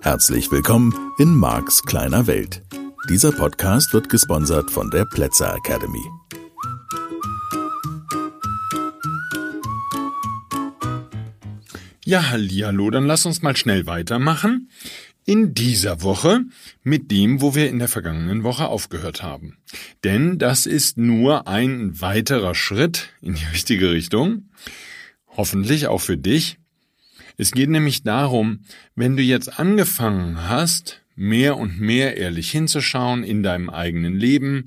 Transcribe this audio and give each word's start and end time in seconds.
Herzlich 0.00 0.50
willkommen 0.50 1.12
in 1.18 1.34
Marks 1.34 1.82
kleiner 1.82 2.26
Welt. 2.26 2.62
Dieser 3.10 3.32
Podcast 3.32 3.92
wird 3.92 4.08
gesponsert 4.08 4.70
von 4.70 4.90
der 4.90 5.04
Plätzer 5.04 5.54
Academy. 5.54 6.02
Ja, 12.06 12.30
hallo, 12.30 12.90
dann 12.90 13.06
lass 13.06 13.26
uns 13.26 13.42
mal 13.42 13.56
schnell 13.56 13.86
weitermachen. 13.86 14.70
In 15.26 15.54
dieser 15.54 16.02
Woche 16.02 16.40
mit 16.82 17.10
dem, 17.10 17.40
wo 17.40 17.54
wir 17.54 17.70
in 17.70 17.78
der 17.78 17.88
vergangenen 17.88 18.42
Woche 18.42 18.66
aufgehört 18.66 19.22
haben. 19.22 19.56
Denn 20.04 20.38
das 20.38 20.66
ist 20.66 20.98
nur 20.98 21.48
ein 21.48 22.00
weiterer 22.00 22.54
Schritt 22.54 23.08
in 23.22 23.34
die 23.34 23.44
richtige 23.46 23.90
Richtung. 23.90 24.50
Hoffentlich 25.28 25.86
auch 25.86 26.00
für 26.00 26.18
dich. 26.18 26.58
Es 27.36 27.52
geht 27.52 27.70
nämlich 27.70 28.02
darum, 28.02 28.60
wenn 28.94 29.16
du 29.16 29.22
jetzt 29.22 29.58
angefangen 29.58 30.48
hast, 30.48 31.00
mehr 31.16 31.56
und 31.56 31.80
mehr 31.80 32.16
ehrlich 32.16 32.50
hinzuschauen 32.50 33.24
in 33.24 33.42
deinem 33.42 33.70
eigenen 33.70 34.16
Leben, 34.18 34.66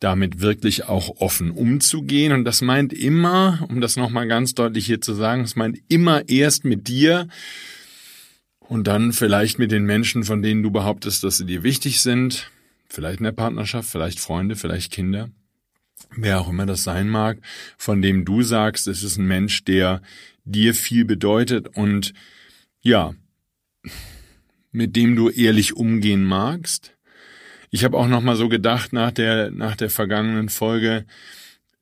damit 0.00 0.40
wirklich 0.40 0.88
auch 0.88 1.20
offen 1.20 1.50
umzugehen. 1.50 2.32
Und 2.32 2.44
das 2.44 2.60
meint 2.60 2.92
immer, 2.92 3.64
um 3.68 3.80
das 3.80 3.96
nochmal 3.96 4.26
ganz 4.26 4.54
deutlich 4.54 4.86
hier 4.86 5.00
zu 5.00 5.14
sagen, 5.14 5.42
es 5.42 5.56
meint 5.56 5.78
immer 5.88 6.28
erst 6.28 6.64
mit 6.64 6.88
dir 6.88 7.28
und 8.72 8.86
dann 8.86 9.12
vielleicht 9.12 9.58
mit 9.58 9.70
den 9.70 9.84
Menschen, 9.84 10.24
von 10.24 10.40
denen 10.40 10.62
du 10.62 10.70
behauptest, 10.70 11.22
dass 11.24 11.36
sie 11.36 11.44
dir 11.44 11.62
wichtig 11.62 12.00
sind. 12.00 12.50
Vielleicht 12.88 13.18
in 13.18 13.24
der 13.24 13.32
Partnerschaft, 13.32 13.86
vielleicht 13.86 14.18
Freunde, 14.18 14.56
vielleicht 14.56 14.90
Kinder. 14.90 15.28
Wer 16.16 16.40
auch 16.40 16.48
immer 16.48 16.64
das 16.64 16.82
sein 16.82 17.10
mag, 17.10 17.36
von 17.76 18.00
dem 18.00 18.24
du 18.24 18.40
sagst, 18.40 18.88
es 18.88 19.02
ist 19.02 19.18
ein 19.18 19.26
Mensch, 19.26 19.64
der 19.64 20.00
dir 20.46 20.74
viel 20.74 21.04
bedeutet 21.04 21.68
und 21.76 22.14
ja, 22.80 23.12
mit 24.70 24.96
dem 24.96 25.16
du 25.16 25.28
ehrlich 25.28 25.76
umgehen 25.76 26.24
magst. 26.24 26.96
Ich 27.70 27.84
habe 27.84 27.98
auch 27.98 28.08
noch 28.08 28.22
mal 28.22 28.36
so 28.36 28.48
gedacht 28.48 28.94
nach 28.94 29.10
der 29.10 29.50
nach 29.50 29.76
der 29.76 29.90
vergangenen 29.90 30.48
Folge, 30.48 31.04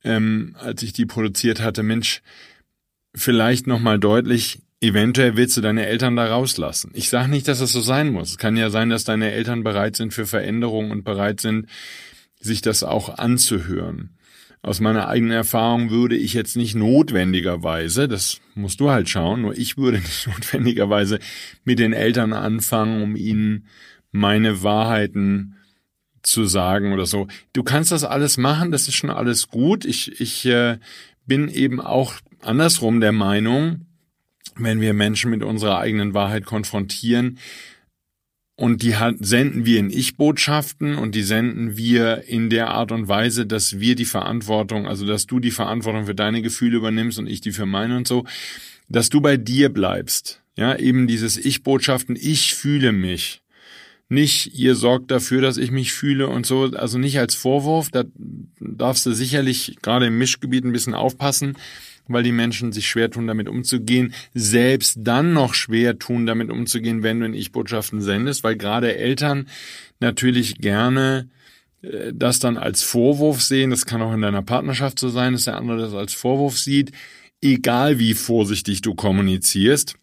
ähm, 0.03 0.57
als 0.59 0.83
ich 0.83 0.93
die 0.93 1.07
produziert 1.07 1.61
hatte, 1.61 1.85
Mensch, 1.85 2.21
vielleicht 3.15 3.69
noch 3.69 3.79
mal 3.79 4.01
deutlich. 4.01 4.61
Eventuell 4.81 5.37
willst 5.37 5.57
du 5.59 5.61
deine 5.61 5.87
Eltern 5.87 6.17
da 6.17 6.27
rauslassen. 6.27 6.91
Ich 6.95 7.11
sage 7.11 7.29
nicht, 7.29 7.47
dass 7.49 7.61
es 7.61 7.73
so 7.73 7.83
sein 7.83 8.11
muss. 8.11 8.31
Es 8.31 8.39
kann 8.39 8.57
ja 8.57 8.71
sein, 8.71 8.89
dass 8.89 9.05
deine 9.05 9.31
Eltern 9.31 9.63
bereit 9.63 9.97
sind 9.97 10.15
für 10.15 10.27
Veränderungen 10.27 10.91
und 10.91 11.05
bereit 11.05 11.41
sind, 11.41 11.67
sich 12.41 12.63
das 12.63 12.83
auch 12.83 13.19
anzuhören. 13.19 14.17
Aus 14.63 14.81
meiner 14.81 15.09
eigenen 15.09 15.33
Erfahrung 15.33 15.91
würde 15.91 16.17
ich 16.17 16.35
jetzt 16.35 16.57
nicht 16.57 16.75
notwendigerweise, 16.75 18.09
das 18.09 18.41
musst 18.55 18.81
du 18.81 18.91
halt 18.91 19.09
schauen, 19.09 19.43
nur 19.43 19.57
ich 19.57 19.77
würde 19.77 19.99
nicht 20.01 20.27
notwendigerweise 20.27 21.19
mit 21.65 21.79
den 21.79 21.93
Eltern 21.93 22.33
anfangen, 22.33 23.03
um 23.03 23.17
ihnen 23.17 23.67
meine 24.13 24.63
Wahrheiten 24.63 25.57
zu 26.23 26.45
sagen 26.45 26.93
oder 26.93 27.07
so. 27.07 27.29
Du 27.53 27.63
kannst 27.63 27.93
das 27.93 28.05
alles 28.05 28.39
machen, 28.39 28.71
das 28.71 28.89
ist 28.89 28.95
schon 28.95 29.11
alles 29.11 29.49
gut. 29.49 29.85
Ich, 29.85 30.21
ich 30.21 30.45
äh, 30.47 30.79
bin 31.27 31.49
eben 31.49 31.81
auch 31.81 32.15
andersrum 32.43 33.01
der 33.01 33.13
Meinung, 33.13 33.87
wenn 34.63 34.81
wir 34.81 34.95
Menschen 34.95 35.31
mit 35.31 35.43
unserer 35.43 35.79
eigenen 35.79 36.15
Wahrheit 36.15 36.45
konfrontieren, 36.45 37.39
und 38.61 38.83
die 38.83 38.95
senden 39.21 39.65
wir 39.65 39.79
in 39.79 39.89
Ich-Botschaften 39.89 40.97
und 40.97 41.15
die 41.15 41.23
senden 41.23 41.79
wir 41.79 42.25
in 42.29 42.51
der 42.51 42.69
Art 42.69 42.93
und 42.93 43.09
Weise, 43.09 43.47
dass 43.47 43.81
wir 43.81 43.95
die 43.95 44.05
Verantwortung, 44.05 44.87
also 44.87 45.07
dass 45.07 45.27
du 45.27 45.41
die 45.41 45.51
Verantwortung 45.51 46.05
für 46.05 46.15
deine 46.15 46.43
Gefühle 46.43 46.77
übernimmst 46.77 47.19
und 47.19 47.27
ich 47.27 47.41
die 47.41 47.53
für 47.53 47.65
meine 47.65 47.97
und 47.97 48.07
so, 48.07 48.27
dass 48.87 49.09
du 49.09 49.23
bei 49.23 49.39
dir 49.39 49.71
bleibst. 49.71 50.43
Ja, 50.57 50.77
eben 50.77 51.07
dieses 51.07 51.39
Ich-Botschaften, 51.39 52.19
ich 52.21 52.55
fühle 52.55 52.93
mich. 52.93 53.41
Nicht, 54.13 54.59
ihr 54.59 54.75
sorgt 54.75 55.13
dafür, 55.13 55.41
dass 55.41 55.57
ich 55.57 55.71
mich 55.71 55.93
fühle 55.93 56.27
und 56.27 56.45
so, 56.45 56.65
also 56.65 56.99
nicht 56.99 57.21
als 57.21 57.37
Vorwurf, 57.37 57.91
da 57.91 58.03
darfst 58.59 59.07
du 59.07 59.13
sicherlich 59.13 59.77
gerade 59.83 60.07
im 60.07 60.19
Mischgebiet 60.19 60.65
ein 60.65 60.73
bisschen 60.73 60.95
aufpassen, 60.95 61.57
weil 62.09 62.25
die 62.25 62.33
Menschen 62.33 62.73
sich 62.73 62.89
schwer 62.89 63.09
tun, 63.09 63.29
damit 63.29 63.49
umzugehen, 63.49 64.13
selbst 64.35 64.97
dann 64.99 65.33
noch 65.33 65.55
schwer 65.55 65.97
tun, 65.97 66.27
damit 66.27 66.51
umzugehen, 66.51 67.05
wenn 67.05 67.21
du 67.21 67.27
in 67.27 67.35
Ich-Botschaften 67.35 68.01
sendest, 68.01 68.43
weil 68.43 68.57
gerade 68.57 68.97
Eltern 68.97 69.47
natürlich 70.01 70.57
gerne 70.57 71.29
äh, 71.83 72.13
das 72.13 72.41
dann 72.41 72.57
als 72.57 72.83
Vorwurf 72.83 73.41
sehen, 73.41 73.71
das 73.71 73.87
kann 73.87 74.03
auch 74.03 74.13
in 74.13 74.23
deiner 74.23 74.43
Partnerschaft 74.43 74.99
so 74.99 75.09
sein, 75.09 75.35
dass 75.35 75.45
der 75.45 75.57
andere 75.57 75.79
das 75.79 75.95
als 75.95 76.15
Vorwurf 76.15 76.59
sieht, 76.59 76.91
egal 77.41 78.01
wie 78.01 78.15
vorsichtig 78.15 78.83
du 78.83 78.97
kommunizierst. 78.97 79.95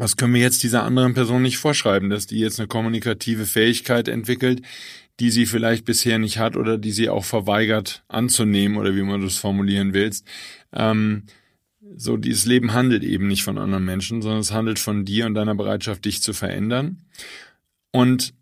Was 0.00 0.16
können 0.16 0.32
wir 0.32 0.40
jetzt 0.40 0.62
dieser 0.62 0.84
anderen 0.84 1.12
Person 1.12 1.42
nicht 1.42 1.58
vorschreiben, 1.58 2.08
dass 2.08 2.26
die 2.26 2.38
jetzt 2.38 2.58
eine 2.58 2.68
kommunikative 2.68 3.44
Fähigkeit 3.44 4.08
entwickelt, 4.08 4.62
die 5.20 5.30
sie 5.30 5.44
vielleicht 5.44 5.84
bisher 5.84 6.18
nicht 6.18 6.38
hat 6.38 6.56
oder 6.56 6.78
die 6.78 6.90
sie 6.90 7.10
auch 7.10 7.26
verweigert 7.26 8.02
anzunehmen 8.08 8.78
oder 8.78 8.96
wie 8.96 9.02
man 9.02 9.20
das 9.20 9.36
formulieren 9.36 9.92
willst. 9.92 10.26
Ähm, 10.72 11.24
so, 11.96 12.16
dieses 12.16 12.46
Leben 12.46 12.72
handelt 12.72 13.04
eben 13.04 13.28
nicht 13.28 13.42
von 13.42 13.58
anderen 13.58 13.84
Menschen, 13.84 14.22
sondern 14.22 14.40
es 14.40 14.52
handelt 14.52 14.78
von 14.78 15.04
dir 15.04 15.26
und 15.26 15.34
deiner 15.34 15.54
Bereitschaft, 15.54 16.06
dich 16.06 16.22
zu 16.22 16.32
verändern. 16.32 17.02
Und 17.90 18.32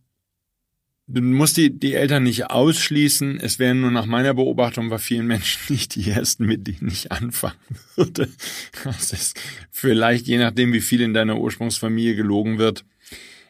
du 1.08 1.22
musst 1.22 1.56
die, 1.56 1.70
die 1.70 1.94
Eltern 1.94 2.22
nicht 2.22 2.50
ausschließen. 2.50 3.41
Es 3.41 3.58
wären 3.58 3.80
nur 3.80 3.91
nach 3.91 4.06
meiner 4.06 4.34
Beobachtung 4.34 4.91
bei 4.91 4.98
vielen 4.98 5.26
Menschen 5.26 5.60
nicht 5.72 5.94
die 5.94 6.10
ersten, 6.10 6.46
mit 6.46 6.66
denen 6.66 6.88
ich 6.88 7.10
anfangen 7.10 7.56
würde. 7.96 8.28
Das 8.84 9.12
ist 9.12 9.41
vielleicht, 9.70 10.26
je 10.26 10.38
nachdem, 10.38 10.72
wie 10.72 10.80
viel 10.80 11.00
in 11.00 11.14
deiner 11.14 11.38
Ursprungsfamilie 11.38 12.14
gelogen 12.14 12.58
wird, 12.58 12.84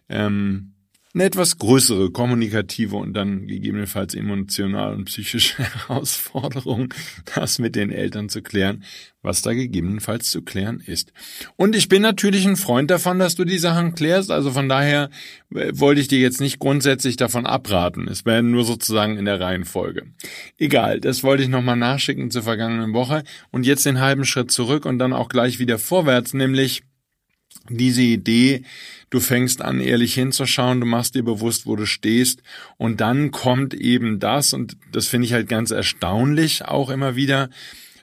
ähm, 0.08 0.72
eine 1.18 1.26
etwas 1.26 1.58
größere 1.58 2.12
kommunikative 2.12 2.94
und 2.94 3.12
dann 3.12 3.48
gegebenenfalls 3.48 4.14
emotional 4.14 4.94
und 4.94 5.06
psychische 5.06 5.58
Herausforderung, 5.88 6.94
das 7.34 7.58
mit 7.58 7.74
den 7.74 7.90
Eltern 7.90 8.28
zu 8.28 8.40
klären, 8.40 8.84
was 9.20 9.42
da 9.42 9.52
gegebenenfalls 9.52 10.30
zu 10.30 10.42
klären 10.42 10.78
ist. 10.78 11.12
Und 11.56 11.74
ich 11.74 11.88
bin 11.88 12.02
natürlich 12.02 12.46
ein 12.46 12.56
Freund 12.56 12.88
davon, 12.92 13.18
dass 13.18 13.34
du 13.34 13.44
die 13.44 13.58
Sachen 13.58 13.96
klärst, 13.96 14.30
also 14.30 14.52
von 14.52 14.68
daher 14.68 15.10
äh, 15.52 15.72
wollte 15.74 16.00
ich 16.00 16.06
dir 16.06 16.20
jetzt 16.20 16.40
nicht 16.40 16.60
grundsätzlich 16.60 17.16
davon 17.16 17.46
abraten. 17.46 18.06
Es 18.06 18.24
wäre 18.24 18.44
nur 18.44 18.64
sozusagen 18.64 19.16
in 19.16 19.24
der 19.24 19.40
Reihenfolge. 19.40 20.06
Egal, 20.56 21.00
das 21.00 21.24
wollte 21.24 21.42
ich 21.42 21.48
nochmal 21.48 21.76
nachschicken 21.76 22.30
zur 22.30 22.44
vergangenen 22.44 22.92
Woche 22.92 23.24
und 23.50 23.66
jetzt 23.66 23.84
den 23.86 23.98
halben 23.98 24.24
Schritt 24.24 24.52
zurück 24.52 24.86
und 24.86 25.00
dann 25.00 25.12
auch 25.12 25.28
gleich 25.28 25.58
wieder 25.58 25.80
vorwärts, 25.80 26.32
nämlich 26.32 26.84
diese 27.68 28.02
Idee, 28.02 28.62
du 29.10 29.20
fängst 29.20 29.62
an, 29.62 29.80
ehrlich 29.80 30.14
hinzuschauen, 30.14 30.80
du 30.80 30.86
machst 30.86 31.14
dir 31.14 31.24
bewusst, 31.24 31.66
wo 31.66 31.76
du 31.76 31.86
stehst 31.86 32.42
und 32.76 33.00
dann 33.00 33.30
kommt 33.30 33.74
eben 33.74 34.19
das 34.19 34.52
und 34.52 34.76
das 34.92 35.08
finde 35.08 35.26
ich 35.26 35.32
halt 35.32 35.48
ganz 35.48 35.70
erstaunlich 35.70 36.64
auch 36.64 36.91
immer 36.91 37.16
wieder, 37.16 37.48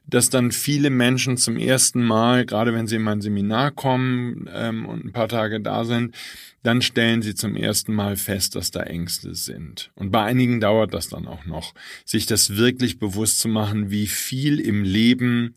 dass 0.08 0.30
dann 0.30 0.52
viele 0.52 0.90
Menschen 0.90 1.38
zum 1.38 1.58
ersten 1.58 2.04
Mal, 2.04 2.46
gerade 2.46 2.74
wenn 2.74 2.88
sie 2.88 2.98
in 2.98 3.02
mein 3.02 3.22
Seminar 3.22 3.72
kommen 3.72 4.50
ähm, 4.54 4.86
und 4.86 5.04
ein 5.04 5.12
paar 5.12 5.28
Tage 5.28 5.60
da 5.62 5.84
sind, 5.84 6.16
dann 6.64 6.82
stellen 6.82 7.22
sie 7.22 7.36
zum 7.36 7.56
ersten 7.56 7.94
Mal 7.94 8.16
fest, 8.16 8.56
dass 8.56 8.72
da 8.72 8.82
Ängste 8.82 9.36
sind. 9.36 9.92
Und 9.96 10.12
bei 10.12 10.24
einigen 10.24 10.60
dauert 10.60 10.94
das 10.94 11.10
dann 11.10 11.28
auch 11.28 11.46
noch, 11.46 11.74
sich 12.06 12.26
das 12.26 12.56
wirklich 12.56 13.00
bewusst 13.00 13.40
zu 13.40 13.48
machen, 13.48 13.92
wie 13.92 14.08
viel 14.08 14.60
im 14.60 14.84
Leben 14.84 15.56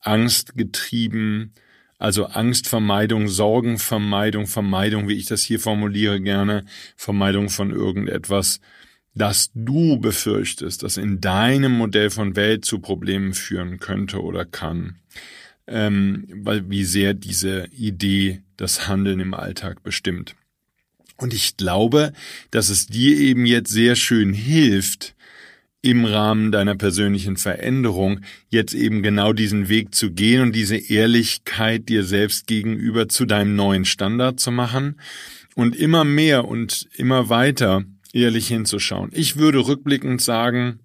Angst 0.00 0.56
getrieben, 0.56 1.52
also 1.98 2.26
Angstvermeidung, 2.26 3.28
Sorgenvermeidung, 3.28 4.46
Vermeidung, 4.46 5.08
wie 5.08 5.16
ich 5.16 5.26
das 5.26 5.42
hier 5.42 5.60
formuliere 5.60 6.20
gerne, 6.20 6.64
Vermeidung 6.96 7.48
von 7.50 7.70
irgendetwas, 7.70 8.60
das 9.14 9.50
du 9.54 9.98
befürchtest, 9.98 10.82
das 10.84 10.96
in 10.96 11.20
deinem 11.20 11.72
Modell 11.72 12.10
von 12.10 12.36
Welt 12.36 12.64
zu 12.64 12.78
Problemen 12.78 13.34
führen 13.34 13.80
könnte 13.80 14.22
oder 14.22 14.44
kann. 14.44 14.96
Ähm, 15.66 16.26
weil 16.32 16.70
wie 16.70 16.84
sehr 16.84 17.14
diese 17.14 17.66
Idee 17.72 18.42
das 18.56 18.88
Handeln 18.88 19.20
im 19.20 19.34
Alltag 19.34 19.82
bestimmt. 19.82 20.34
Und 21.18 21.34
ich 21.34 21.56
glaube, 21.56 22.12
dass 22.50 22.68
es 22.68 22.86
dir 22.86 23.18
eben 23.18 23.44
jetzt 23.44 23.70
sehr 23.70 23.96
schön 23.96 24.32
hilft, 24.32 25.14
im 25.80 26.04
Rahmen 26.04 26.50
deiner 26.50 26.74
persönlichen 26.74 27.36
Veränderung 27.36 28.20
jetzt 28.48 28.74
eben 28.74 29.02
genau 29.02 29.32
diesen 29.32 29.68
Weg 29.68 29.94
zu 29.94 30.10
gehen 30.10 30.42
und 30.42 30.52
diese 30.52 30.76
Ehrlichkeit 30.76 31.88
dir 31.88 32.04
selbst 32.04 32.46
gegenüber 32.46 33.08
zu 33.08 33.26
deinem 33.26 33.54
neuen 33.54 33.84
Standard 33.84 34.40
zu 34.40 34.50
machen 34.50 35.00
und 35.54 35.76
immer 35.76 36.04
mehr 36.04 36.46
und 36.46 36.88
immer 36.96 37.28
weiter 37.28 37.84
ehrlich 38.12 38.48
hinzuschauen. 38.48 39.10
Ich 39.12 39.36
würde 39.36 39.58
rückblickend 39.58 40.20
sagen, 40.20 40.80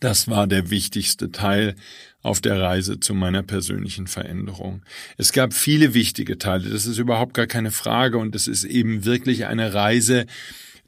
das 0.00 0.28
war 0.28 0.46
der 0.46 0.70
wichtigste 0.70 1.32
Teil 1.32 1.74
auf 2.22 2.40
der 2.40 2.60
Reise 2.60 3.00
zu 3.00 3.14
meiner 3.14 3.42
persönlichen 3.42 4.06
Veränderung. 4.06 4.82
Es 5.16 5.32
gab 5.32 5.54
viele 5.54 5.94
wichtige 5.94 6.38
Teile, 6.38 6.68
das 6.68 6.86
ist 6.86 6.98
überhaupt 6.98 7.34
gar 7.34 7.46
keine 7.46 7.70
Frage 7.70 8.18
und 8.18 8.34
es 8.34 8.46
ist 8.46 8.64
eben 8.64 9.04
wirklich 9.04 9.46
eine 9.46 9.74
Reise, 9.74 10.26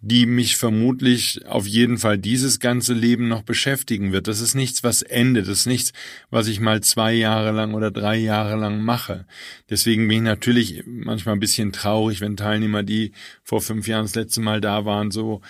die 0.01 0.27
mich 0.27 0.57
vermutlich 0.57 1.47
auf 1.47 1.67
jeden 1.67 1.99
Fall 1.99 2.19
dieses 2.19 2.61
ganze 2.61 2.95
Leben 2.95 3.29
noch 3.29 3.43
beschäftigen 3.43 4.13
wird. 4.13 4.29
Das 4.29 4.41
ist 4.41 4.55
nichts, 4.55 4.85
was 4.85 5.03
endet. 5.03 5.49
Das 5.49 5.61
ist 5.61 5.67
nichts, 5.67 5.93
was 6.31 6.47
ich 6.47 6.61
mal 6.61 6.81
zwei 6.83 7.13
Jahre 7.13 7.53
lang 7.53 7.75
oder 7.75 7.91
drei 7.91 8.17
Jahre 8.17 8.57
lang 8.57 8.81
mache. 8.81 9.27
Deswegen 9.69 10.07
bin 10.07 10.19
ich 10.19 10.23
natürlich 10.23 10.85
manchmal 10.87 11.35
ein 11.35 11.41
bisschen 11.41 11.73
traurig, 11.73 12.21
wenn 12.21 12.37
Teilnehmer, 12.37 12.83
die 12.83 13.13
vor 13.43 13.61
fünf 13.61 13.89
Jahren 13.89 14.05
das 14.05 14.15
letzte 14.15 14.41
Mal 14.41 14.61
da 14.61 14.85
waren, 14.85 15.11
so, 15.11 15.41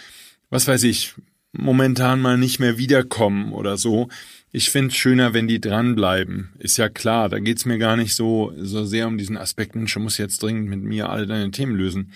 was 0.48 0.66
weiß 0.66 0.84
ich, 0.84 1.14
momentan 1.52 2.20
mal 2.20 2.38
nicht 2.38 2.58
mehr 2.58 2.78
wiederkommen 2.78 3.52
oder 3.52 3.76
so. 3.76 4.08
Ich 4.50 4.70
finde 4.70 4.88
es 4.88 4.96
schöner, 4.96 5.34
wenn 5.34 5.46
die 5.46 5.60
dranbleiben. 5.60 6.50
Ist 6.58 6.78
ja 6.78 6.88
klar, 6.88 7.28
da 7.28 7.38
geht's 7.38 7.66
mir 7.66 7.78
gar 7.78 7.96
nicht 7.96 8.14
so, 8.14 8.52
so 8.56 8.84
sehr 8.84 9.08
um 9.08 9.18
diesen 9.18 9.36
Aspekt, 9.36 9.74
Mensch, 9.74 9.92
du 9.92 10.00
musst 10.00 10.18
jetzt 10.18 10.42
dringend 10.42 10.70
mit 10.70 10.82
mir 10.82 11.10
alle 11.10 11.26
deine 11.26 11.50
Themen 11.50 11.74
lösen, 11.74 12.12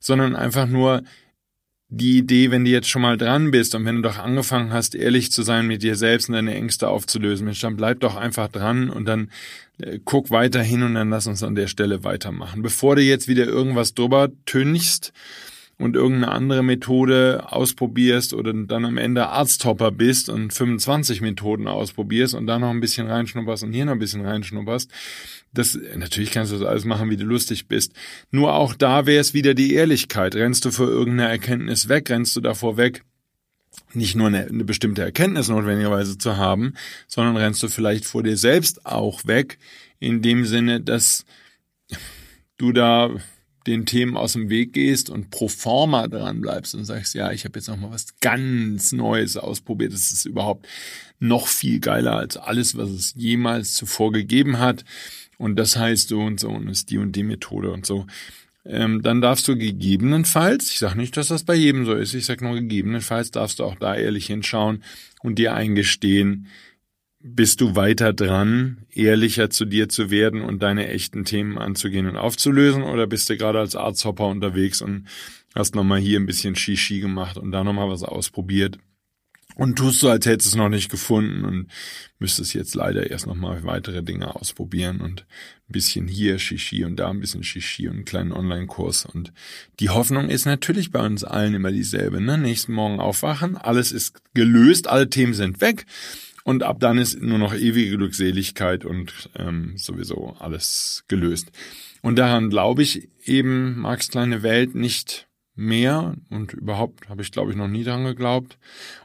sondern 0.00 0.34
einfach 0.34 0.66
nur 0.66 1.02
die 1.90 2.18
Idee, 2.18 2.50
wenn 2.50 2.64
du 2.64 2.70
jetzt 2.70 2.88
schon 2.88 3.02
mal 3.02 3.16
dran 3.16 3.50
bist 3.50 3.74
und 3.74 3.84
wenn 3.84 3.96
du 3.96 4.02
doch 4.02 4.18
angefangen 4.18 4.72
hast, 4.72 4.94
ehrlich 4.94 5.32
zu 5.32 5.42
sein 5.42 5.66
mit 5.66 5.82
dir 5.82 5.96
selbst 5.96 6.28
und 6.28 6.34
deine 6.34 6.54
Ängste 6.54 6.88
aufzulösen, 6.88 7.46
Mensch, 7.46 7.60
dann 7.60 7.76
bleib 7.76 8.00
doch 8.00 8.16
einfach 8.16 8.48
dran 8.48 8.90
und 8.90 9.06
dann 9.06 9.30
äh, 9.78 9.98
guck 10.04 10.30
weiter 10.30 10.62
hin 10.62 10.82
und 10.82 10.94
dann 10.94 11.08
lass 11.08 11.26
uns 11.26 11.42
an 11.42 11.54
der 11.54 11.66
Stelle 11.66 12.04
weitermachen. 12.04 12.62
Bevor 12.62 12.96
du 12.96 13.02
jetzt 13.02 13.26
wieder 13.26 13.46
irgendwas 13.46 13.94
drüber 13.94 14.28
tünchst, 14.44 15.12
und 15.78 15.94
irgendeine 15.94 16.32
andere 16.32 16.62
Methode 16.62 17.44
ausprobierst 17.46 18.34
oder 18.34 18.52
dann 18.52 18.84
am 18.84 18.98
Ende 18.98 19.28
Arzthopper 19.28 19.92
bist 19.92 20.28
und 20.28 20.52
25 20.52 21.20
Methoden 21.20 21.68
ausprobierst 21.68 22.34
und 22.34 22.46
da 22.46 22.58
noch 22.58 22.70
ein 22.70 22.80
bisschen 22.80 23.06
reinschnupperst 23.06 23.62
und 23.62 23.72
hier 23.72 23.84
noch 23.84 23.92
ein 23.92 24.00
bisschen 24.00 24.26
reinschnupperst, 24.26 24.90
das, 25.52 25.78
natürlich 25.96 26.32
kannst 26.32 26.52
du 26.52 26.58
das 26.58 26.66
alles 26.66 26.84
machen, 26.84 27.10
wie 27.10 27.16
du 27.16 27.24
lustig 27.24 27.68
bist. 27.68 27.92
Nur 28.30 28.54
auch 28.54 28.74
da 28.74 29.06
wäre 29.06 29.20
es 29.20 29.34
wieder 29.34 29.54
die 29.54 29.74
Ehrlichkeit. 29.74 30.34
Rennst 30.34 30.64
du 30.64 30.70
vor 30.72 30.88
irgendeiner 30.88 31.30
Erkenntnis 31.30 31.88
weg, 31.88 32.10
rennst 32.10 32.34
du 32.36 32.40
davor 32.40 32.76
weg, 32.76 33.04
nicht 33.94 34.16
nur 34.16 34.26
eine, 34.26 34.46
eine 34.46 34.64
bestimmte 34.64 35.02
Erkenntnis 35.02 35.48
notwendigerweise 35.48 36.18
zu 36.18 36.36
haben, 36.36 36.74
sondern 37.06 37.36
rennst 37.36 37.62
du 37.62 37.68
vielleicht 37.68 38.04
vor 38.04 38.24
dir 38.24 38.36
selbst 38.36 38.84
auch 38.84 39.24
weg, 39.26 39.58
in 40.00 40.22
dem 40.22 40.44
Sinne, 40.44 40.80
dass 40.80 41.24
du 42.56 42.72
da 42.72 43.10
den 43.68 43.86
Themen 43.86 44.16
aus 44.16 44.32
dem 44.32 44.48
Weg 44.48 44.72
gehst 44.72 45.10
und 45.10 45.30
pro 45.30 45.48
forma 45.48 46.08
dran 46.08 46.40
bleibst 46.40 46.74
und 46.74 46.84
sagst, 46.84 47.14
ja, 47.14 47.30
ich 47.30 47.44
habe 47.44 47.58
jetzt 47.58 47.68
noch 47.68 47.76
mal 47.76 47.90
was 47.90 48.18
ganz 48.20 48.92
Neues 48.92 49.36
ausprobiert, 49.36 49.92
das 49.92 50.10
ist 50.10 50.24
überhaupt 50.24 50.66
noch 51.20 51.46
viel 51.46 51.80
geiler 51.80 52.16
als 52.16 52.36
alles, 52.36 52.76
was 52.76 52.90
es 52.90 53.14
jemals 53.16 53.74
zuvor 53.74 54.12
gegeben 54.12 54.58
hat 54.58 54.84
und 55.36 55.56
das 55.56 55.76
heißt 55.76 56.08
so 56.08 56.20
und 56.20 56.40
so 56.40 56.48
und 56.48 56.68
ist 56.68 56.90
die 56.90 56.98
und 56.98 57.12
die 57.14 57.22
Methode 57.22 57.70
und 57.70 57.86
so. 57.86 58.06
Ähm, 58.64 59.02
dann 59.02 59.20
darfst 59.20 59.48
du 59.48 59.56
gegebenenfalls, 59.56 60.70
ich 60.70 60.78
sage 60.78 60.98
nicht, 60.98 61.16
dass 61.16 61.28
das 61.28 61.44
bei 61.44 61.54
jedem 61.54 61.86
so 61.86 61.94
ist, 61.94 62.14
ich 62.14 62.26
sage 62.26 62.44
nur 62.44 62.54
gegebenenfalls, 62.54 63.30
darfst 63.30 63.60
du 63.60 63.64
auch 63.64 63.76
da 63.76 63.94
ehrlich 63.94 64.26
hinschauen 64.26 64.82
und 65.22 65.38
dir 65.38 65.54
eingestehen, 65.54 66.48
bist 67.20 67.60
du 67.60 67.74
weiter 67.74 68.12
dran, 68.12 68.86
ehrlicher 68.92 69.50
zu 69.50 69.64
dir 69.64 69.88
zu 69.88 70.10
werden 70.10 70.40
und 70.40 70.62
deine 70.62 70.88
echten 70.88 71.24
Themen 71.24 71.58
anzugehen 71.58 72.06
und 72.06 72.16
aufzulösen? 72.16 72.82
Oder 72.82 73.06
bist 73.06 73.28
du 73.28 73.36
gerade 73.36 73.58
als 73.58 73.74
Arzthopper 73.74 74.26
unterwegs 74.26 74.80
und 74.82 75.08
hast 75.54 75.74
nochmal 75.74 75.98
hier 75.98 76.20
ein 76.20 76.26
bisschen 76.26 76.54
Shishi 76.54 77.00
gemacht 77.00 77.36
und 77.36 77.50
da 77.50 77.64
nochmal 77.64 77.88
was 77.90 78.04
ausprobiert? 78.04 78.78
Und 79.56 79.76
tust 79.76 79.98
so, 79.98 80.08
als 80.08 80.24
hättest 80.24 80.46
du 80.46 80.50
es 80.50 80.56
noch 80.56 80.68
nicht 80.68 80.88
gefunden 80.88 81.44
und 81.44 81.66
müsstest 82.20 82.54
jetzt 82.54 82.76
leider 82.76 83.10
erst 83.10 83.26
nochmal 83.26 83.64
weitere 83.64 84.04
Dinge 84.04 84.36
ausprobieren 84.36 85.00
und 85.00 85.22
ein 85.22 85.72
bisschen 85.72 86.06
hier 86.06 86.38
Shishi 86.38 86.84
und 86.84 86.94
da 86.94 87.10
ein 87.10 87.18
bisschen 87.18 87.42
Shishi 87.42 87.88
und 87.88 87.96
einen 87.96 88.04
kleinen 88.04 88.32
Online-Kurs. 88.32 89.06
Und 89.06 89.32
die 89.80 89.88
Hoffnung 89.88 90.28
ist 90.28 90.46
natürlich 90.46 90.92
bei 90.92 91.04
uns 91.04 91.24
allen 91.24 91.54
immer 91.54 91.72
dieselbe. 91.72 92.20
Ne? 92.20 92.38
Nächsten 92.38 92.72
Morgen 92.72 93.00
aufwachen, 93.00 93.56
alles 93.56 93.90
ist 93.90 94.20
gelöst, 94.32 94.86
alle 94.86 95.10
Themen 95.10 95.34
sind 95.34 95.60
weg 95.60 95.86
und 96.48 96.62
ab 96.62 96.80
dann 96.80 96.96
ist 96.96 97.20
nur 97.20 97.36
noch 97.36 97.52
ewige 97.52 97.98
Glückseligkeit 97.98 98.86
und 98.86 99.28
ähm, 99.36 99.74
sowieso 99.76 100.34
alles 100.38 101.04
gelöst. 101.06 101.52
Und 102.00 102.16
daran 102.16 102.48
glaube 102.48 102.82
ich 102.82 103.10
eben, 103.22 103.78
Marx 103.78 104.08
kleine 104.08 104.42
Welt 104.42 104.74
nicht 104.74 105.28
mehr 105.54 106.16
und 106.30 106.54
überhaupt 106.54 107.10
habe 107.10 107.20
ich, 107.20 107.32
glaube 107.32 107.50
ich, 107.50 107.56
noch 107.58 107.68
nie 107.68 107.84
dran 107.84 108.02
geglaubt. 108.04 108.56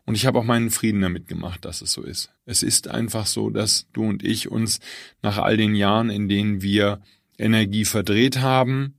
Und 0.05 0.15
ich 0.15 0.25
habe 0.25 0.39
auch 0.39 0.45
meinen 0.45 0.69
Frieden 0.69 1.01
damit 1.01 1.27
gemacht, 1.27 1.65
dass 1.65 1.81
es 1.81 1.91
so 1.91 2.01
ist. 2.01 2.31
Es 2.45 2.63
ist 2.63 2.87
einfach 2.87 3.25
so, 3.25 3.49
dass 3.49 3.87
du 3.91 4.03
und 4.03 4.23
ich 4.23 4.49
uns 4.49 4.79
nach 5.21 5.37
all 5.37 5.57
den 5.57 5.75
Jahren, 5.75 6.09
in 6.09 6.29
denen 6.29 6.61
wir 6.61 7.01
Energie 7.37 7.83
verdreht 7.83 8.39
haben, 8.39 8.93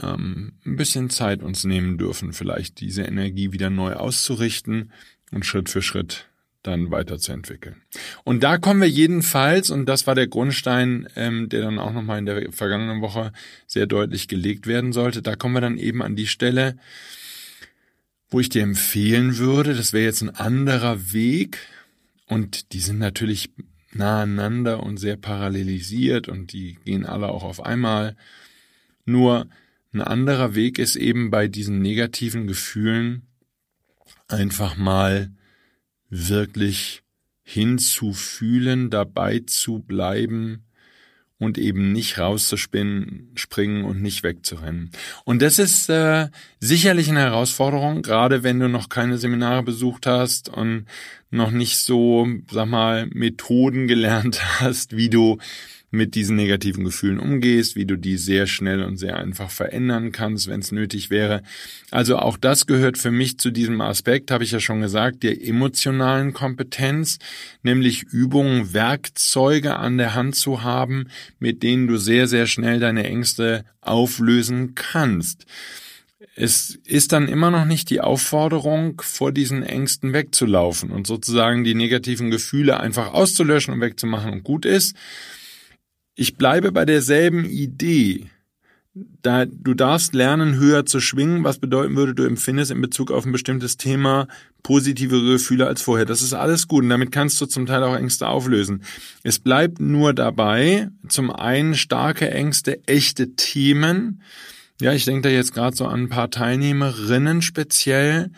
ähm, 0.00 0.52
ein 0.64 0.76
bisschen 0.76 1.10
Zeit 1.10 1.42
uns 1.42 1.64
nehmen 1.64 1.98
dürfen, 1.98 2.32
vielleicht 2.32 2.78
diese 2.78 3.02
Energie 3.02 3.50
wieder 3.50 3.70
neu 3.70 3.94
auszurichten 3.94 4.92
und 5.32 5.44
Schritt 5.44 5.68
für 5.68 5.82
Schritt 5.82 6.28
dann 6.64 6.90
weiterzuentwickeln. 6.90 7.82
Und 8.24 8.42
da 8.42 8.58
kommen 8.58 8.80
wir 8.80 8.88
jedenfalls, 8.88 9.70
und 9.70 9.86
das 9.86 10.06
war 10.06 10.14
der 10.14 10.26
Grundstein, 10.26 11.08
ähm, 11.14 11.48
der 11.48 11.62
dann 11.62 11.78
auch 11.78 11.92
nochmal 11.92 12.18
in 12.18 12.26
der 12.26 12.50
vergangenen 12.52 13.00
Woche 13.00 13.32
sehr 13.66 13.86
deutlich 13.86 14.26
gelegt 14.26 14.66
werden 14.66 14.92
sollte, 14.92 15.22
da 15.22 15.36
kommen 15.36 15.54
wir 15.54 15.60
dann 15.60 15.78
eben 15.78 16.02
an 16.02 16.16
die 16.16 16.26
Stelle, 16.26 16.76
wo 18.30 18.40
ich 18.40 18.48
dir 18.48 18.62
empfehlen 18.62 19.38
würde, 19.38 19.74
das 19.74 19.92
wäre 19.92 20.04
jetzt 20.04 20.22
ein 20.22 20.34
anderer 20.34 21.12
Weg, 21.12 21.58
und 22.26 22.72
die 22.72 22.80
sind 22.80 22.98
natürlich 22.98 23.50
nah 23.92 24.22
aneinander 24.22 24.82
und 24.82 24.96
sehr 24.96 25.16
parallelisiert 25.16 26.28
und 26.28 26.52
die 26.52 26.78
gehen 26.84 27.06
alle 27.06 27.28
auch 27.28 27.44
auf 27.44 27.64
einmal. 27.64 28.16
Nur 29.04 29.46
ein 29.92 30.00
anderer 30.00 30.54
Weg 30.54 30.78
ist 30.78 30.96
eben 30.96 31.30
bei 31.30 31.46
diesen 31.46 31.80
negativen 31.80 32.46
Gefühlen 32.46 33.22
einfach 34.26 34.76
mal 34.76 35.30
wirklich 36.10 37.02
hinzufühlen, 37.42 38.90
dabei 38.90 39.40
zu 39.46 39.80
bleiben 39.80 40.64
und 41.38 41.58
eben 41.58 41.92
nicht 41.92 42.18
rauszuspinnen, 42.18 43.32
springen 43.34 43.84
und 43.84 44.00
nicht 44.00 44.22
wegzurennen. 44.22 44.90
Und 45.24 45.42
das 45.42 45.58
ist 45.58 45.88
äh, 45.90 46.28
sicherlich 46.60 47.10
eine 47.10 47.20
Herausforderung, 47.20 48.02
gerade 48.02 48.42
wenn 48.42 48.60
du 48.60 48.68
noch 48.68 48.88
keine 48.88 49.18
Seminare 49.18 49.62
besucht 49.62 50.06
hast 50.06 50.48
und 50.48 50.86
noch 51.30 51.50
nicht 51.50 51.78
so, 51.78 52.26
sag 52.50 52.66
mal, 52.66 53.06
Methoden 53.12 53.86
gelernt 53.86 54.40
hast, 54.60 54.96
wie 54.96 55.10
du 55.10 55.38
mit 55.94 56.14
diesen 56.14 56.36
negativen 56.36 56.84
Gefühlen 56.84 57.18
umgehst, 57.18 57.76
wie 57.76 57.86
du 57.86 57.96
die 57.96 58.18
sehr 58.18 58.46
schnell 58.46 58.82
und 58.82 58.98
sehr 58.98 59.16
einfach 59.16 59.50
verändern 59.50 60.12
kannst, 60.12 60.48
wenn 60.48 60.60
es 60.60 60.72
nötig 60.72 61.10
wäre. 61.10 61.42
Also 61.90 62.18
auch 62.18 62.36
das 62.36 62.66
gehört 62.66 62.98
für 62.98 63.10
mich 63.10 63.38
zu 63.38 63.50
diesem 63.50 63.80
Aspekt, 63.80 64.30
habe 64.30 64.44
ich 64.44 64.50
ja 64.50 64.60
schon 64.60 64.80
gesagt, 64.80 65.22
der 65.22 65.42
emotionalen 65.42 66.32
Kompetenz, 66.32 67.18
nämlich 67.62 68.02
Übungen, 68.02 68.74
Werkzeuge 68.74 69.76
an 69.76 69.96
der 69.96 70.14
Hand 70.14 70.36
zu 70.36 70.62
haben, 70.62 71.08
mit 71.38 71.62
denen 71.62 71.86
du 71.86 71.96
sehr, 71.96 72.26
sehr 72.26 72.46
schnell 72.46 72.80
deine 72.80 73.04
Ängste 73.04 73.64
auflösen 73.80 74.74
kannst. 74.74 75.46
Es 76.36 76.78
ist 76.84 77.12
dann 77.12 77.28
immer 77.28 77.52
noch 77.52 77.64
nicht 77.64 77.90
die 77.90 78.00
Aufforderung, 78.00 79.00
vor 79.00 79.30
diesen 79.30 79.62
Ängsten 79.62 80.12
wegzulaufen 80.12 80.90
und 80.90 81.06
sozusagen 81.06 81.62
die 81.62 81.76
negativen 81.76 82.30
Gefühle 82.30 82.80
einfach 82.80 83.12
auszulöschen 83.12 83.72
und 83.72 83.80
wegzumachen 83.80 84.32
und 84.32 84.42
gut 84.42 84.64
ist, 84.64 84.96
ich 86.14 86.36
bleibe 86.36 86.72
bei 86.72 86.84
derselben 86.84 87.44
Idee. 87.44 88.26
Da, 89.22 89.44
du 89.44 89.74
darfst 89.74 90.14
lernen, 90.14 90.54
höher 90.54 90.86
zu 90.86 91.00
schwingen, 91.00 91.42
was 91.42 91.58
bedeuten 91.58 91.96
würde, 91.96 92.14
du 92.14 92.22
empfindest 92.22 92.70
in 92.70 92.80
Bezug 92.80 93.10
auf 93.10 93.26
ein 93.26 93.32
bestimmtes 93.32 93.76
Thema 93.76 94.28
positive 94.62 95.20
Gefühle 95.20 95.66
als 95.66 95.82
vorher. 95.82 96.06
Das 96.06 96.22
ist 96.22 96.32
alles 96.32 96.68
gut 96.68 96.84
und 96.84 96.90
damit 96.90 97.10
kannst 97.10 97.40
du 97.40 97.46
zum 97.46 97.66
Teil 97.66 97.82
auch 97.82 97.96
Ängste 97.96 98.28
auflösen. 98.28 98.84
Es 99.24 99.40
bleibt 99.40 99.80
nur 99.80 100.14
dabei, 100.14 100.90
zum 101.08 101.32
einen 101.32 101.74
starke 101.74 102.30
Ängste, 102.30 102.86
echte 102.86 103.34
Themen. 103.34 104.22
Ja, 104.80 104.92
ich 104.92 105.04
denke 105.04 105.22
da 105.22 105.28
jetzt 105.28 105.54
gerade 105.54 105.76
so 105.76 105.86
an 105.86 106.02
ein 106.04 106.08
paar 106.08 106.30
Teilnehmerinnen 106.30 107.42
speziell, 107.42 108.30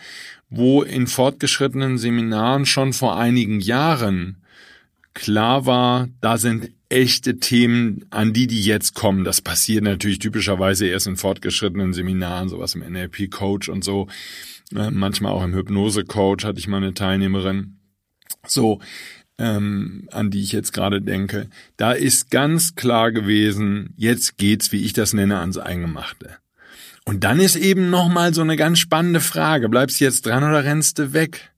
wo 0.48 0.82
in 0.82 1.06
fortgeschrittenen 1.06 1.98
Seminaren 1.98 2.64
schon 2.64 2.94
vor 2.94 3.18
einigen 3.18 3.60
Jahren 3.60 4.38
klar 5.12 5.66
war, 5.66 6.08
da 6.20 6.36
sind 6.38 6.70
echte 6.88 7.38
Themen, 7.38 8.04
an 8.10 8.32
die 8.32 8.46
die 8.46 8.62
jetzt 8.62 8.94
kommen. 8.94 9.24
Das 9.24 9.40
passiert 9.40 9.84
natürlich 9.84 10.18
typischerweise 10.18 10.86
erst 10.86 11.06
in 11.06 11.16
fortgeschrittenen 11.16 11.92
Seminaren, 11.92 12.48
sowas 12.48 12.74
im 12.74 12.80
NLP-Coach 12.80 13.68
und 13.68 13.84
so. 13.84 14.08
Äh, 14.74 14.90
manchmal 14.90 15.32
auch 15.32 15.44
im 15.44 15.54
Hypnose-Coach 15.54 16.44
hatte 16.44 16.58
ich 16.58 16.68
mal 16.68 16.78
eine 16.78 16.94
Teilnehmerin. 16.94 17.78
So, 18.46 18.80
ähm, 19.38 20.08
an 20.12 20.30
die 20.30 20.42
ich 20.42 20.52
jetzt 20.52 20.72
gerade 20.72 21.02
denke. 21.02 21.48
Da 21.76 21.92
ist 21.92 22.30
ganz 22.30 22.74
klar 22.74 23.12
gewesen, 23.12 23.92
jetzt 23.96 24.38
geht's, 24.38 24.72
wie 24.72 24.84
ich 24.84 24.92
das 24.92 25.12
nenne, 25.12 25.40
ans 25.40 25.58
Eingemachte. 25.58 26.36
Und 27.04 27.22
dann 27.22 27.38
ist 27.38 27.56
eben 27.56 27.90
nochmal 27.90 28.34
so 28.34 28.40
eine 28.40 28.56
ganz 28.56 28.78
spannende 28.78 29.20
Frage. 29.20 29.68
Bleibst 29.68 30.00
du 30.00 30.04
jetzt 30.04 30.26
dran 30.26 30.42
oder 30.42 30.64
rennst 30.64 30.98
du 30.98 31.12
weg? 31.12 31.52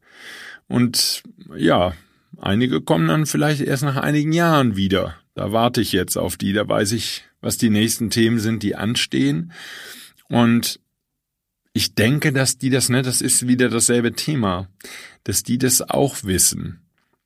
Und 0.66 1.22
ja, 1.56 1.94
Einige 2.40 2.80
kommen 2.80 3.08
dann 3.08 3.26
vielleicht 3.26 3.60
erst 3.60 3.82
nach 3.82 3.96
einigen 3.96 4.32
Jahren 4.32 4.76
wieder. 4.76 5.16
Da 5.34 5.52
warte 5.52 5.80
ich 5.80 5.92
jetzt 5.92 6.16
auf 6.16 6.36
die, 6.36 6.52
da 6.52 6.68
weiß 6.68 6.92
ich, 6.92 7.24
was 7.40 7.58
die 7.58 7.70
nächsten 7.70 8.10
Themen 8.10 8.38
sind, 8.38 8.62
die 8.62 8.76
anstehen. 8.76 9.52
Und 10.28 10.80
ich 11.72 11.94
denke, 11.94 12.32
dass 12.32 12.58
die 12.58 12.70
das, 12.70 12.88
ne, 12.88 13.02
das 13.02 13.20
ist 13.20 13.46
wieder 13.46 13.68
dasselbe 13.68 14.12
Thema, 14.12 14.68
dass 15.24 15.42
die 15.42 15.58
das 15.58 15.82
auch 15.82 16.24
wissen. 16.24 16.80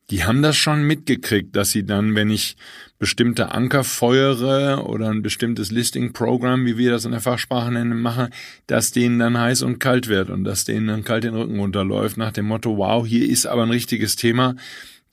Die 0.09 0.25
haben 0.25 0.41
das 0.41 0.57
schon 0.57 0.83
mitgekriegt, 0.83 1.55
dass 1.55 1.71
sie 1.71 1.85
dann, 1.85 2.13
wenn 2.13 2.29
ich 2.29 2.57
bestimmte 2.99 3.51
Anker 3.51 3.83
feuere 3.83 4.87
oder 4.87 5.09
ein 5.09 5.21
bestimmtes 5.21 5.71
Listing-Programm, 5.71 6.65
wie 6.65 6.77
wir 6.77 6.91
das 6.91 7.05
in 7.05 7.11
der 7.11 7.21
Fachsprache 7.21 7.71
nennen, 7.71 8.01
mache, 8.01 8.29
dass 8.67 8.91
denen 8.91 9.17
dann 9.17 9.39
heiß 9.39 9.61
und 9.63 9.79
kalt 9.79 10.09
wird 10.09 10.29
und 10.29 10.43
dass 10.43 10.65
denen 10.65 10.87
dann 10.87 11.03
kalt 11.03 11.23
den 11.23 11.35
Rücken 11.35 11.59
runterläuft 11.59 12.17
nach 12.17 12.31
dem 12.31 12.45
Motto, 12.45 12.77
wow, 12.77 13.07
hier 13.07 13.27
ist 13.27 13.45
aber 13.45 13.63
ein 13.63 13.69
richtiges 13.69 14.17
Thema, 14.17 14.55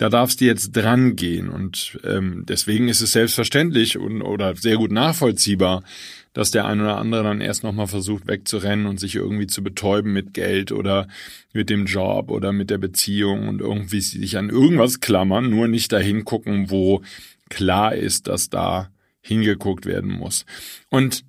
da 0.01 0.09
darfst 0.09 0.41
du 0.41 0.47
jetzt 0.47 0.75
dran 0.75 1.15
gehen. 1.15 1.51
Und 1.51 2.01
ähm, 2.05 2.45
deswegen 2.49 2.89
ist 2.89 3.03
es 3.03 3.13
selbstverständlich 3.13 3.99
und 3.99 4.23
oder 4.23 4.57
sehr 4.57 4.79
gut 4.79 4.91
nachvollziehbar, 4.91 5.83
dass 6.33 6.51
der 6.51 6.65
ein 6.65 6.81
oder 6.81 6.97
andere 6.97 7.23
dann 7.23 7.43
erst 7.43 7.65
nochmal 7.65 7.87
versucht 7.87 8.27
wegzurennen 8.27 8.87
und 8.87 8.99
sich 8.99 9.15
irgendwie 9.15 9.47
zu 9.47 9.63
betäuben 9.63 10.15
mit 10.15 10.33
Geld 10.33 10.73
oder 10.73 11.07
mit 11.53 11.69
dem 11.69 11.85
Job 11.85 12.31
oder 12.31 12.51
mit 12.51 12.71
der 12.71 12.79
Beziehung 12.79 13.47
und 13.47 13.61
irgendwie 13.61 14.01
sich 14.01 14.39
an 14.39 14.49
irgendwas 14.49 15.01
klammern, 15.01 15.51
nur 15.51 15.69
nicht 15.69 15.93
dahin 15.93 16.25
gucken, 16.25 16.71
wo 16.71 17.03
klar 17.51 17.95
ist, 17.95 18.27
dass 18.27 18.49
da 18.49 18.89
hingeguckt 19.21 19.85
werden 19.85 20.13
muss. 20.13 20.47
Und 20.89 21.25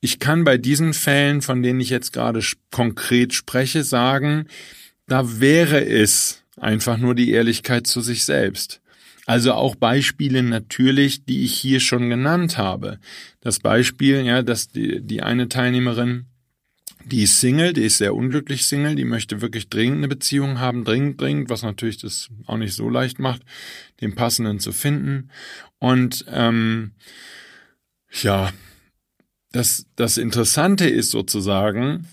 ich 0.00 0.18
kann 0.18 0.42
bei 0.42 0.58
diesen 0.58 0.94
Fällen, 0.94 1.42
von 1.42 1.62
denen 1.62 1.78
ich 1.78 1.90
jetzt 1.90 2.12
gerade 2.12 2.40
konkret 2.72 3.34
spreche, 3.34 3.84
sagen, 3.84 4.48
da 5.06 5.38
wäre 5.38 5.86
es 5.86 6.42
Einfach 6.56 6.96
nur 6.96 7.14
die 7.14 7.30
Ehrlichkeit 7.30 7.86
zu 7.86 8.00
sich 8.00 8.24
selbst. 8.24 8.80
Also 9.26 9.54
auch 9.54 9.74
Beispiele 9.74 10.42
natürlich, 10.42 11.24
die 11.24 11.44
ich 11.44 11.54
hier 11.54 11.80
schon 11.80 12.08
genannt 12.08 12.58
habe. 12.58 13.00
Das 13.40 13.58
Beispiel, 13.58 14.24
ja, 14.24 14.42
dass 14.42 14.68
die, 14.68 15.02
die 15.02 15.22
eine 15.22 15.48
Teilnehmerin, 15.48 16.26
die 17.04 17.24
ist 17.24 17.40
Single, 17.40 17.72
die 17.72 17.82
ist 17.82 17.98
sehr 17.98 18.14
unglücklich 18.14 18.66
Single, 18.66 18.94
die 18.94 19.04
möchte 19.04 19.40
wirklich 19.40 19.68
dringend 19.68 19.98
eine 19.98 20.08
Beziehung 20.08 20.60
haben, 20.60 20.84
dringend, 20.84 21.20
dringend, 21.20 21.50
was 21.50 21.62
natürlich 21.62 21.98
das 21.98 22.28
auch 22.46 22.56
nicht 22.56 22.74
so 22.74 22.88
leicht 22.88 23.18
macht, 23.18 23.42
den 24.00 24.14
passenden 24.14 24.60
zu 24.60 24.72
finden. 24.72 25.30
Und 25.78 26.24
ähm, 26.28 26.92
ja, 28.22 28.52
das, 29.52 29.86
das 29.96 30.18
Interessante 30.18 30.88
ist 30.88 31.10
sozusagen, 31.10 32.06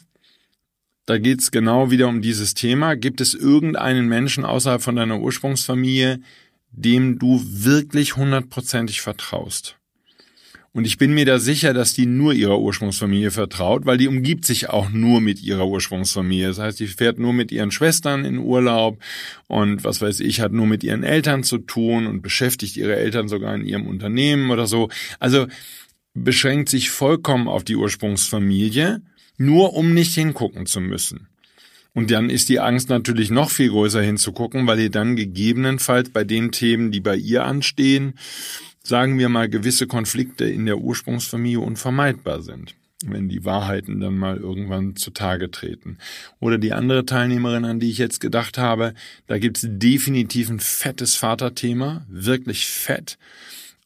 da 1.06 1.18
geht's 1.18 1.52
genau 1.52 1.92
wieder 1.92 2.08
um 2.08 2.22
dieses 2.22 2.54
Thema. 2.54 2.96
Gibt 2.96 3.20
es 3.20 3.34
irgendeinen 3.34 4.08
Menschen 4.08 4.46
außerhalb 4.46 4.82
von 4.82 4.96
deiner 4.96 5.20
Ursprungsfamilie, 5.20 6.22
dem 6.72 7.20
du 7.20 7.42
wirklich 7.44 8.16
hundertprozentig 8.16 9.02
vertraust? 9.02 9.78
Und 10.76 10.86
ich 10.86 10.98
bin 10.98 11.14
mir 11.14 11.26
da 11.26 11.38
sicher, 11.38 11.72
dass 11.72 11.94
die 11.94 12.08
nur 12.08 12.34
ihrer 12.34 12.60
Ursprungsfamilie 12.60 13.30
vertraut, 13.30 13.86
weil 13.86 13.98
die 13.98 14.08
umgibt 14.08 14.44
sich 14.44 14.72
auch 14.72 14.90
nur 14.90 15.22
mit 15.22 15.44
ihrer 15.44 15.68
Ursprungsfamilie. 15.68 16.48
Das 16.48 16.58
heißt, 16.58 16.80
die 16.80 16.88
fährt 16.88 17.20
nur 17.20 17.32
mit 17.32 17.52
ihren 17.52 17.70
Schwestern 17.70 18.26
in 18.26 18.40
Urlaub 18.40 18.98
und 19.48 19.84
was 19.84 20.02
weiß 20.02 20.20
ich, 20.22 20.42
hat 20.42 20.52
nur 20.52 20.66
mit 20.66 20.84
ihren 20.84 21.04
Eltern 21.04 21.44
zu 21.44 21.60
tun 21.60 22.08
und 22.08 22.24
beschäftigt 22.24 22.76
ihre 22.76 22.96
Eltern 22.96 23.28
sogar 23.28 23.54
in 23.54 23.66
ihrem 23.66 23.86
Unternehmen 23.86 24.50
oder 24.50 24.66
so. 24.66 24.90
Also 25.20 25.46
beschränkt 26.16 26.70
sich 26.70 26.90
vollkommen 26.90 27.48
auf 27.48 27.64
die 27.64 27.76
Ursprungsfamilie 27.76 29.04
nur 29.38 29.74
um 29.74 29.94
nicht 29.94 30.14
hingucken 30.14 30.66
zu 30.66 30.80
müssen. 30.80 31.28
Und 31.94 32.10
dann 32.10 32.30
ist 32.30 32.50
die 32.50 32.60
Angst 32.60 32.90
natürlich 32.90 33.30
noch 33.30 33.52
viel 33.52 33.70
größer 33.70 34.02
hinzugucken, 34.02 34.66
weil 34.66 34.80
ihr 34.80 34.90
dann 34.90 35.16
gegebenenfalls 35.16 36.10
bei 36.10 36.24
den 36.24 36.52
Themen, 36.52 36.92
die 36.92 37.00
bei 37.00 37.16
ihr 37.16 37.46
anstehen, 37.46 38.16
sagen 38.82 39.18
wir 39.20 39.30
mal, 39.30 39.48
gewisse 39.48 39.88
Konflikte 39.88 40.46
in 40.46 40.66
der 40.66 40.80
Ursprungsfamilie 40.80 41.60
unvermeidbar 41.60 42.42
sind, 42.42 42.74
wenn 43.06 43.30
die 43.30 43.46
Wahrheiten 43.46 44.00
dann 44.00 44.18
mal 44.18 44.38
irgendwann 44.38 44.96
zutage 44.96 45.52
treten. 45.52 46.00
Oder 46.40 46.58
die 46.58 46.74
andere 46.74 47.06
Teilnehmerin, 47.06 47.64
an 47.64 47.80
die 47.80 47.92
ich 47.92 48.00
jetzt 48.00 48.20
gedacht 48.20 48.58
habe, 48.58 48.96
da 49.28 49.38
gibt's 49.38 49.62
definitiv 49.64 50.50
ein 50.50 50.60
fettes 50.60 51.16
Vaterthema, 51.16 52.06
wirklich 52.10 52.66
fett. 52.66 53.20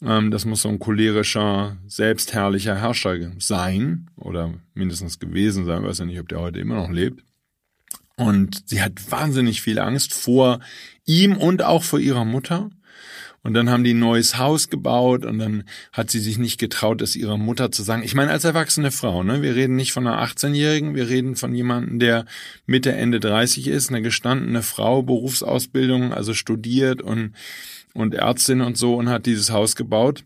Ähm, 0.01 0.31
das 0.31 0.45
muss 0.45 0.61
so 0.61 0.69
ein 0.69 0.79
cholerischer, 0.79 1.77
selbstherrlicher 1.87 2.75
Herrscher 2.75 3.31
sein 3.39 4.09
oder 4.15 4.53
mindestens 4.73 5.19
gewesen 5.19 5.65
sein. 5.65 5.81
Ich 5.81 5.89
weiß 5.89 5.99
ja 5.99 6.05
nicht, 6.05 6.19
ob 6.19 6.29
der 6.29 6.39
heute 6.39 6.59
immer 6.59 6.75
noch 6.75 6.89
lebt. 6.89 7.23
Und 8.15 8.63
sie 8.67 8.81
hat 8.81 9.11
wahnsinnig 9.11 9.61
viel 9.61 9.79
Angst 9.79 10.13
vor 10.13 10.59
ihm 11.05 11.37
und 11.37 11.61
auch 11.61 11.83
vor 11.83 11.99
ihrer 11.99 12.25
Mutter. 12.25 12.69
Und 13.43 13.53
dann 13.53 13.69
haben 13.69 13.83
die 13.83 13.93
ein 13.93 13.99
neues 13.99 14.37
Haus 14.37 14.69
gebaut 14.69 15.23
und 15.23 15.39
dann 15.39 15.63
hat 15.93 16.09
sie 16.09 16.19
sich 16.19 16.37
nicht 16.37 16.59
getraut, 16.59 17.01
es 17.01 17.15
ihrer 17.15 17.37
Mutter 17.37 17.71
zu 17.71 17.83
sagen. 17.83 18.03
Ich 18.03 18.15
meine, 18.15 18.31
als 18.31 18.43
erwachsene 18.43 18.91
Frau, 18.91 19.23
ne? 19.23 19.41
Wir 19.41 19.55
reden 19.55 19.75
nicht 19.75 19.93
von 19.93 20.05
einer 20.05 20.21
18-Jährigen, 20.21 20.95
wir 20.95 21.07
reden 21.07 21.35
von 21.35 21.53
jemandem, 21.55 21.99
der 21.99 22.25
Mitte, 22.65 22.91
Ende 22.91 23.19
30 23.21 23.67
ist, 23.67 23.89
eine 23.89 24.01
gestandene 24.01 24.63
Frau, 24.63 25.01
Berufsausbildung, 25.03 26.13
also 26.13 26.33
studiert 26.33 27.01
und 27.01 27.33
und 27.93 28.13
Ärztin 28.13 28.61
und 28.61 28.77
so 28.77 28.95
und 28.95 29.09
hat 29.09 29.25
dieses 29.25 29.51
Haus 29.51 29.75
gebaut 29.75 30.23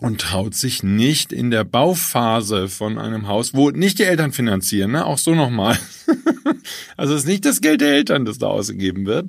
und 0.00 0.20
traut 0.20 0.54
sich 0.54 0.82
nicht 0.82 1.32
in 1.32 1.50
der 1.50 1.64
Bauphase 1.64 2.68
von 2.68 2.98
einem 2.98 3.28
Haus, 3.28 3.54
wo 3.54 3.70
nicht 3.70 3.98
die 3.98 4.04
Eltern 4.04 4.32
finanzieren, 4.32 4.92
ne? 4.92 5.06
auch 5.06 5.18
so 5.18 5.34
nochmal. 5.34 5.78
also 6.96 7.14
es 7.14 7.22
ist 7.22 7.28
nicht 7.28 7.44
das 7.44 7.60
Geld 7.60 7.80
der 7.80 7.92
Eltern, 7.92 8.24
das 8.24 8.38
da 8.38 8.48
ausgegeben 8.48 9.06
wird, 9.06 9.28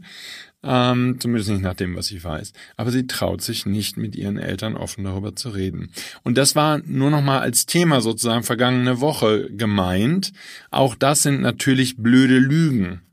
ähm, 0.63 1.17
zumindest 1.19 1.51
nicht 1.51 1.61
nach 1.61 1.75
dem, 1.75 1.95
was 1.95 2.09
ich 2.09 2.23
weiß. 2.23 2.53
Aber 2.77 2.89
sie 2.89 3.05
traut 3.05 3.41
sich 3.41 3.67
nicht, 3.67 3.97
mit 3.97 4.15
ihren 4.15 4.37
Eltern 4.37 4.75
offen 4.75 5.03
darüber 5.03 5.35
zu 5.35 5.49
reden. 5.49 5.91
Und 6.23 6.37
das 6.37 6.55
war 6.55 6.79
nur 6.85 7.11
nochmal 7.11 7.41
als 7.41 7.67
Thema 7.67 8.01
sozusagen 8.01 8.43
vergangene 8.43 8.99
Woche 9.01 9.51
gemeint. 9.51 10.33
Auch 10.71 10.95
das 10.95 11.21
sind 11.21 11.41
natürlich 11.41 11.97
blöde 11.97 12.39
Lügen 12.39 13.04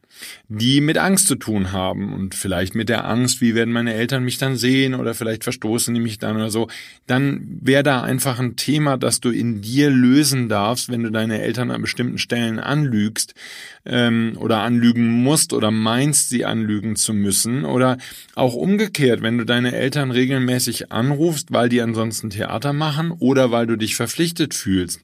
die 0.49 0.81
mit 0.81 0.99
Angst 0.99 1.27
zu 1.27 1.37
tun 1.37 1.73
haben 1.73 2.13
und 2.13 2.35
vielleicht 2.35 2.75
mit 2.75 2.89
der 2.89 3.07
Angst, 3.07 3.41
wie 3.41 3.55
werden 3.55 3.73
meine 3.73 3.95
Eltern 3.95 4.25
mich 4.25 4.39
dann 4.39 4.57
sehen 4.57 4.95
oder 4.95 5.15
vielleicht 5.15 5.45
verstoßen 5.45 5.95
die 5.95 6.01
mich 6.01 6.19
dann 6.19 6.37
oder 6.37 6.51
so, 6.51 6.69
dann 7.07 7.59
wäre 7.61 7.83
da 7.83 8.03
einfach 8.03 8.39
ein 8.39 8.57
Thema, 8.57 8.97
das 8.97 9.21
du 9.21 9.31
in 9.31 9.61
dir 9.61 9.91
lösen 9.91 10.49
darfst, 10.49 10.91
wenn 10.91 11.03
du 11.03 11.11
deine 11.11 11.41
Eltern 11.41 11.71
an 11.71 11.83
bestimmten 11.83 12.19
Stellen 12.19 12.59
anlügst 12.59 13.35
ähm, 13.85 14.37
oder 14.39 14.63
anlügen 14.63 15.09
musst 15.23 15.53
oder 15.53 15.71
meinst, 15.71 16.29
sie 16.29 16.45
anlügen 16.45 16.97
zu 16.97 17.13
müssen. 17.13 17.65
Oder 17.65 17.99
auch 18.35 18.55
umgekehrt, 18.55 19.23
wenn 19.23 19.39
du 19.39 19.45
deine 19.45 19.75
Eltern 19.75 20.11
regelmäßig 20.11 20.93
anrufst, 20.93 21.53
weil 21.53 21.69
die 21.69 21.81
ansonsten 21.81 22.31
Theater 22.31 22.73
machen 22.73 23.11
oder 23.11 23.51
weil 23.51 23.67
du 23.67 23.77
dich 23.77 23.97
verpflichtet 23.97 24.55
fühlst 24.55 25.01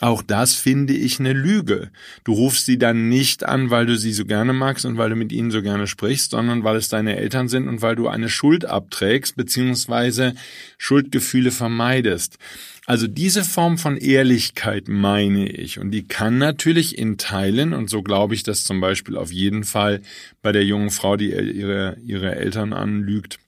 auch 0.00 0.22
das 0.22 0.54
finde 0.54 0.94
ich 0.94 1.20
eine 1.20 1.34
Lüge. 1.34 1.90
Du 2.24 2.32
rufst 2.32 2.64
sie 2.64 2.78
dann 2.78 3.10
nicht 3.10 3.44
an, 3.44 3.68
weil 3.68 3.84
du 3.84 3.98
sie 3.98 4.14
so 4.14 4.24
gerne 4.24 4.54
magst 4.54 4.86
und 4.86 4.96
weil 4.96 5.10
du 5.10 5.16
mit 5.16 5.30
ihnen 5.30 5.50
so 5.50 5.60
gerne 5.60 5.86
sprichst, 5.86 6.30
sondern 6.30 6.64
weil 6.64 6.76
es 6.76 6.88
deine 6.88 7.16
Eltern 7.16 7.48
sind 7.48 7.68
und 7.68 7.82
weil 7.82 7.96
du 7.96 8.08
eine 8.08 8.30
Schuld 8.30 8.64
abträgst 8.64 9.36
bzw. 9.36 10.32
Schuldgefühle 10.78 11.50
vermeidest. 11.50 12.38
Also 12.86 13.06
diese 13.06 13.44
Form 13.44 13.76
von 13.76 13.98
Ehrlichkeit 13.98 14.88
meine 14.88 15.46
ich 15.46 15.78
und 15.78 15.90
die 15.90 16.08
kann 16.08 16.38
natürlich 16.38 16.96
in 16.96 17.18
Teilen 17.18 17.74
und 17.74 17.90
so 17.90 18.02
glaube 18.02 18.34
ich 18.34 18.42
das 18.42 18.64
zum 18.64 18.80
Beispiel 18.80 19.18
auf 19.18 19.30
jeden 19.30 19.64
Fall 19.64 20.00
bei 20.40 20.50
der 20.50 20.64
jungen 20.64 20.90
Frau, 20.90 21.16
die 21.16 21.30
ihre, 21.30 21.98
ihre 22.04 22.34
Eltern 22.36 22.72
anlügt, 22.72 23.38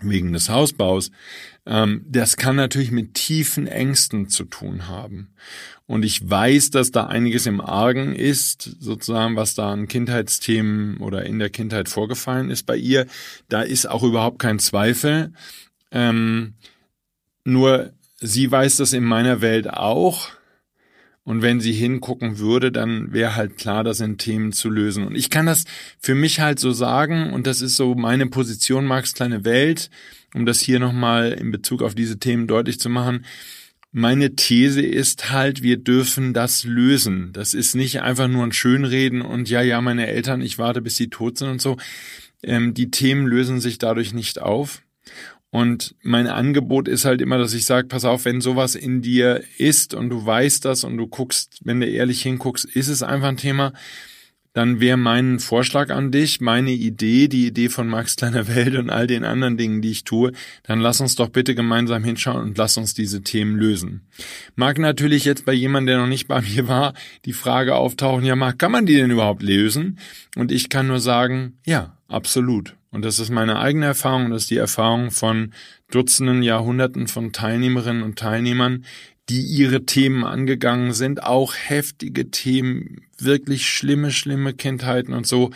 wegen 0.00 0.32
des 0.32 0.48
Hausbaus, 0.48 1.10
ähm, 1.66 2.04
das 2.08 2.36
kann 2.36 2.56
natürlich 2.56 2.90
mit 2.90 3.14
tiefen 3.14 3.66
Ängsten 3.66 4.28
zu 4.28 4.44
tun 4.44 4.88
haben. 4.88 5.30
Und 5.86 6.04
ich 6.04 6.28
weiß, 6.28 6.70
dass 6.70 6.90
da 6.90 7.06
einiges 7.06 7.46
im 7.46 7.60
Argen 7.60 8.14
ist, 8.14 8.76
sozusagen, 8.78 9.36
was 9.36 9.54
da 9.54 9.72
an 9.72 9.88
Kindheitsthemen 9.88 10.98
oder 10.98 11.24
in 11.24 11.38
der 11.38 11.50
Kindheit 11.50 11.88
vorgefallen 11.88 12.50
ist 12.50 12.64
bei 12.64 12.76
ihr. 12.76 13.06
Da 13.48 13.62
ist 13.62 13.86
auch 13.86 14.02
überhaupt 14.02 14.38
kein 14.38 14.58
Zweifel. 14.58 15.32
Ähm, 15.90 16.54
nur 17.44 17.92
sie 18.20 18.50
weiß 18.50 18.76
das 18.76 18.92
in 18.92 19.04
meiner 19.04 19.40
Welt 19.40 19.70
auch. 19.70 20.28
Und 21.28 21.42
wenn 21.42 21.60
sie 21.60 21.74
hingucken 21.74 22.38
würde, 22.38 22.72
dann 22.72 23.12
wäre 23.12 23.36
halt 23.36 23.58
klar, 23.58 23.84
das 23.84 23.98
sind 23.98 24.16
Themen 24.16 24.50
zu 24.50 24.70
lösen. 24.70 25.06
Und 25.06 25.14
ich 25.14 25.28
kann 25.28 25.44
das 25.44 25.64
für 26.00 26.14
mich 26.14 26.40
halt 26.40 26.58
so 26.58 26.72
sagen, 26.72 27.34
und 27.34 27.46
das 27.46 27.60
ist 27.60 27.76
so 27.76 27.94
meine 27.94 28.28
Position, 28.28 28.86
Marx 28.86 29.12
kleine 29.12 29.44
Welt, 29.44 29.90
um 30.32 30.46
das 30.46 30.58
hier 30.58 30.78
nochmal 30.78 31.32
in 31.32 31.50
Bezug 31.50 31.82
auf 31.82 31.94
diese 31.94 32.18
Themen 32.18 32.46
deutlich 32.46 32.80
zu 32.80 32.88
machen. 32.88 33.26
Meine 33.92 34.36
These 34.36 34.80
ist 34.80 35.30
halt, 35.30 35.62
wir 35.62 35.76
dürfen 35.76 36.32
das 36.32 36.64
lösen. 36.64 37.34
Das 37.34 37.52
ist 37.52 37.74
nicht 37.74 38.00
einfach 38.00 38.28
nur 38.28 38.44
ein 38.44 38.52
Schönreden 38.52 39.20
und 39.20 39.50
ja, 39.50 39.60
ja, 39.60 39.82
meine 39.82 40.06
Eltern, 40.06 40.40
ich 40.40 40.56
warte, 40.56 40.80
bis 40.80 40.96
sie 40.96 41.10
tot 41.10 41.36
sind 41.36 41.48
und 41.50 41.60
so. 41.60 41.76
Ähm, 42.42 42.72
die 42.72 42.90
Themen 42.90 43.26
lösen 43.26 43.60
sich 43.60 43.76
dadurch 43.76 44.14
nicht 44.14 44.40
auf. 44.40 44.80
Und 45.50 45.94
mein 46.02 46.26
Angebot 46.26 46.88
ist 46.88 47.06
halt 47.06 47.22
immer, 47.22 47.38
dass 47.38 47.54
ich 47.54 47.64
sage, 47.64 47.88
pass 47.88 48.04
auf, 48.04 48.26
wenn 48.26 48.40
sowas 48.40 48.74
in 48.74 49.00
dir 49.00 49.42
ist 49.56 49.94
und 49.94 50.10
du 50.10 50.24
weißt 50.24 50.64
das 50.64 50.84
und 50.84 50.98
du 50.98 51.06
guckst, 51.06 51.60
wenn 51.64 51.80
du 51.80 51.86
ehrlich 51.86 52.20
hinguckst, 52.22 52.66
ist 52.66 52.88
es 52.88 53.02
einfach 53.02 53.28
ein 53.28 53.38
Thema, 53.38 53.72
dann 54.58 54.80
wäre 54.80 54.96
mein 54.96 55.38
Vorschlag 55.38 55.90
an 55.90 56.10
dich, 56.10 56.40
meine 56.40 56.72
Idee, 56.72 57.28
die 57.28 57.46
Idee 57.46 57.68
von 57.68 57.86
Max 57.86 58.16
Kleiner 58.16 58.48
Welt 58.48 58.74
und 58.74 58.90
all 58.90 59.06
den 59.06 59.24
anderen 59.24 59.56
Dingen, 59.56 59.82
die 59.82 59.90
ich 59.90 60.04
tue, 60.04 60.32
dann 60.64 60.80
lass 60.80 61.00
uns 61.00 61.14
doch 61.14 61.28
bitte 61.28 61.54
gemeinsam 61.54 62.02
hinschauen 62.02 62.42
und 62.42 62.58
lass 62.58 62.76
uns 62.76 62.92
diese 62.92 63.22
Themen 63.22 63.56
lösen. 63.56 64.08
Mag 64.56 64.78
natürlich 64.78 65.24
jetzt 65.24 65.44
bei 65.44 65.52
jemandem, 65.52 65.86
der 65.86 65.98
noch 65.98 66.08
nicht 66.08 66.28
bei 66.28 66.40
mir 66.54 66.66
war, 66.66 66.94
die 67.24 67.34
Frage 67.34 67.76
auftauchen, 67.76 68.24
ja, 68.24 68.36
Marc, 68.36 68.58
kann 68.58 68.72
man 68.72 68.84
die 68.84 68.96
denn 68.96 69.10
überhaupt 69.10 69.42
lösen? 69.42 69.98
Und 70.34 70.50
ich 70.50 70.68
kann 70.68 70.88
nur 70.88 71.00
sagen, 71.00 71.58
ja, 71.64 71.96
absolut. 72.08 72.74
Und 72.90 73.04
das 73.04 73.18
ist 73.18 73.30
meine 73.30 73.58
eigene 73.58 73.86
Erfahrung, 73.86 74.30
das 74.30 74.42
ist 74.42 74.50
die 74.50 74.56
Erfahrung 74.56 75.10
von 75.10 75.52
Dutzenden, 75.90 76.42
Jahrhunderten 76.42 77.06
von 77.06 77.32
Teilnehmerinnen 77.32 78.02
und 78.02 78.18
Teilnehmern, 78.18 78.84
die 79.28 79.42
ihre 79.42 79.84
Themen 79.84 80.24
angegangen 80.24 80.92
sind, 80.92 81.22
auch 81.22 81.54
heftige 81.54 82.30
Themen, 82.30 83.02
wirklich 83.18 83.68
schlimme, 83.68 84.10
schlimme 84.10 84.54
Kindheiten 84.54 85.12
und 85.12 85.26
so. 85.26 85.50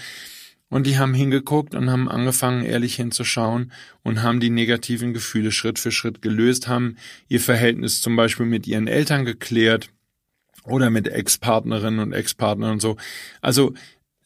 Und 0.69 0.87
die 0.87 0.99
haben 0.99 1.15
hingeguckt 1.15 1.75
und 1.75 1.91
haben 1.91 2.09
angefangen, 2.09 2.65
ehrlich 2.65 2.97
hinzuschauen 2.97 3.73
und 4.03 4.23
haben 4.23 4.41
die 4.41 4.51
negativen 4.51 5.13
Gefühle 5.13 5.53
Schritt 5.53 5.79
für 5.79 5.93
Schritt 5.93 6.23
gelöst, 6.23 6.69
haben 6.69 6.97
ihr 7.29 7.41
Verhältnis 7.41 8.01
zum 8.01 8.17
Beispiel 8.17 8.47
mit 8.47 8.67
ihren 8.67 8.89
Eltern 8.89 9.25
geklärt 9.25 9.91
oder 10.65 10.91
mit 10.91 11.09
Ex-Partnerinnen 11.09 12.01
und 12.01 12.13
Ex-Partnern 12.13 12.73
und 12.73 12.81
so. 12.81 12.97
Also 13.41 13.75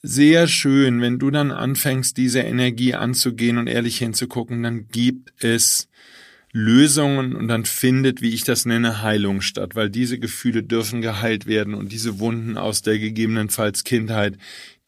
sehr 0.06 0.46
schön, 0.46 1.00
wenn 1.00 1.18
du 1.18 1.30
dann 1.30 1.50
anfängst, 1.50 2.16
diese 2.16 2.40
Energie 2.40 2.94
anzugehen 2.94 3.58
und 3.58 3.66
ehrlich 3.66 3.98
hinzugucken, 3.98 4.62
dann 4.62 4.88
gibt 4.88 5.32
es 5.42 5.88
Lösungen 6.52 7.34
und 7.34 7.48
dann 7.48 7.64
findet, 7.64 8.22
wie 8.22 8.32
ich 8.32 8.44
das 8.44 8.64
nenne, 8.66 9.02
Heilung 9.02 9.40
statt, 9.40 9.74
weil 9.74 9.90
diese 9.90 10.18
Gefühle 10.18 10.62
dürfen 10.62 11.02
geheilt 11.02 11.46
werden 11.46 11.74
und 11.74 11.92
diese 11.92 12.18
Wunden 12.20 12.56
aus 12.56 12.82
der 12.82 12.98
gegebenenfalls 12.98 13.84
Kindheit, 13.84 14.38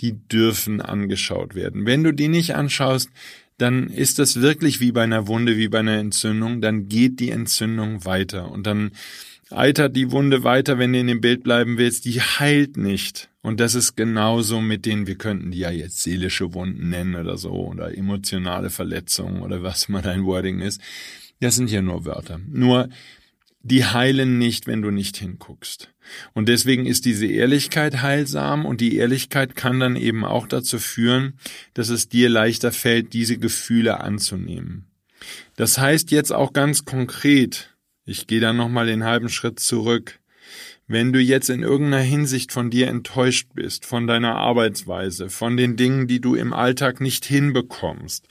die 0.01 0.13
dürfen 0.13 0.81
angeschaut 0.81 1.55
werden. 1.55 1.85
Wenn 1.85 2.05
du 2.05 2.13
die 2.13 2.29
nicht 2.29 2.55
anschaust, 2.55 3.11
dann 3.59 3.89
ist 3.89 4.21
das 4.21 4.41
wirklich 4.41 4.81
wie 4.81 4.93
bei 4.93 5.03
einer 5.03 5.27
Wunde, 5.27 5.57
wie 5.57 5.69
bei 5.69 5.81
einer 5.81 5.99
Entzündung, 5.99 6.61
dann 6.61 6.89
geht 6.89 7.19
die 7.19 7.31
Entzündung 7.31 8.05
weiter 8.05 8.51
und 8.51 8.67
dann 8.67 8.93
eitert 9.51 9.97
die 9.97 10.11
Wunde 10.11 10.45
weiter, 10.45 10.79
wenn 10.79 10.93
du 10.93 11.01
in 11.01 11.07
dem 11.07 11.21
Bild 11.21 11.43
bleiben 11.43 11.79
willst, 11.79 12.05
die 12.05 12.21
heilt 12.21 12.77
nicht. 12.77 13.31
Und 13.43 13.61
das 13.61 13.75
ist 13.75 13.97
genauso 13.97 14.61
mit 14.61 14.85
denen, 14.85 15.07
wir 15.07 15.17
könnten 15.17 15.51
die 15.51 15.59
ja 15.59 15.71
jetzt 15.71 16.03
seelische 16.03 16.53
Wunden 16.55 16.91
nennen 16.91 17.15
oder 17.15 17.37
so, 17.39 17.53
oder 17.53 17.97
emotionale 17.97 18.71
Verletzungen 18.71 19.43
oder 19.43 19.63
was 19.63 19.89
mal 19.89 20.03
dein 20.03 20.25
Wording 20.25 20.61
ist. 20.61 20.81
Das 21.41 21.57
sind 21.57 21.71
ja 21.71 21.83
nur 21.83 22.05
Wörter. 22.05 22.41
Nur, 22.47 22.89
die 23.63 23.85
heilen 23.85 24.39
nicht, 24.39 24.67
wenn 24.67 24.83
du 24.83 24.91
nicht 24.91 25.17
hinguckst. 25.17 25.93
Und 26.33 26.49
deswegen 26.49 26.87
ist 26.87 27.05
diese 27.05 27.27
Ehrlichkeit 27.27 28.03
heilsam 28.03 28.65
und 28.65 28.81
die 28.81 28.97
Ehrlichkeit 28.97 29.57
kann 29.57 29.81
dann 29.81 29.97
eben 29.97 30.25
auch 30.25 30.47
dazu 30.47 30.79
führen, 30.79 31.35
dass 31.75 31.89
es 31.89 32.09
dir 32.09 32.29
leichter 32.29 32.73
fällt, 32.73 33.13
diese 33.13 33.39
Gefühle 33.39 34.01
anzunehmen. 34.01 34.87
Das 35.57 35.79
heißt 35.79 36.11
jetzt 36.11 36.33
auch 36.33 36.53
ganz 36.53 36.85
konkret, 36.85 37.77
ich 38.09 38.27
gehe 38.27 38.41
dann 38.41 38.57
nochmal 38.57 38.87
den 38.87 39.05
halben 39.05 39.29
Schritt 39.29 39.61
zurück, 39.61 40.19
wenn 40.87 41.13
du 41.13 41.21
jetzt 41.21 41.51
in 41.51 41.63
irgendeiner 41.63 42.03
Hinsicht 42.03 42.53
von 42.53 42.71
dir 42.71 42.89
enttäuscht 42.89 43.49
bist, 43.55 43.85
von 43.85 44.07
deiner 44.07 44.37
Arbeitsweise, 44.37 45.29
von 45.29 45.59
den 45.59 45.77
Dingen, 45.77 46.07
die 46.07 46.21
du 46.21 46.35
im 46.35 46.55
Alltag 46.55 47.03
nicht 47.03 47.27
hinbekommst, 47.27 48.27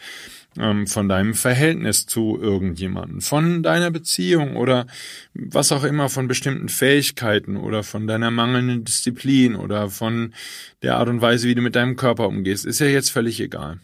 ähm, 0.57 0.87
von 0.87 1.07
deinem 1.07 1.35
Verhältnis 1.35 2.07
zu 2.07 2.39
irgendjemandem, 2.41 3.21
von 3.21 3.61
deiner 3.61 3.91
Beziehung 3.91 4.55
oder 4.55 4.87
was 5.35 5.71
auch 5.71 5.83
immer, 5.83 6.09
von 6.09 6.27
bestimmten 6.27 6.69
Fähigkeiten 6.69 7.55
oder 7.55 7.83
von 7.83 8.07
deiner 8.07 8.31
mangelnden 8.31 8.83
Disziplin 8.83 9.55
oder 9.55 9.91
von 9.91 10.33
der 10.81 10.97
Art 10.97 11.09
und 11.09 11.21
Weise, 11.21 11.47
wie 11.47 11.55
du 11.55 11.61
mit 11.61 11.75
deinem 11.75 11.95
Körper 11.95 12.27
umgehst, 12.27 12.65
ist 12.65 12.79
ja 12.79 12.87
jetzt 12.87 13.11
völlig 13.11 13.39
egal. 13.39 13.79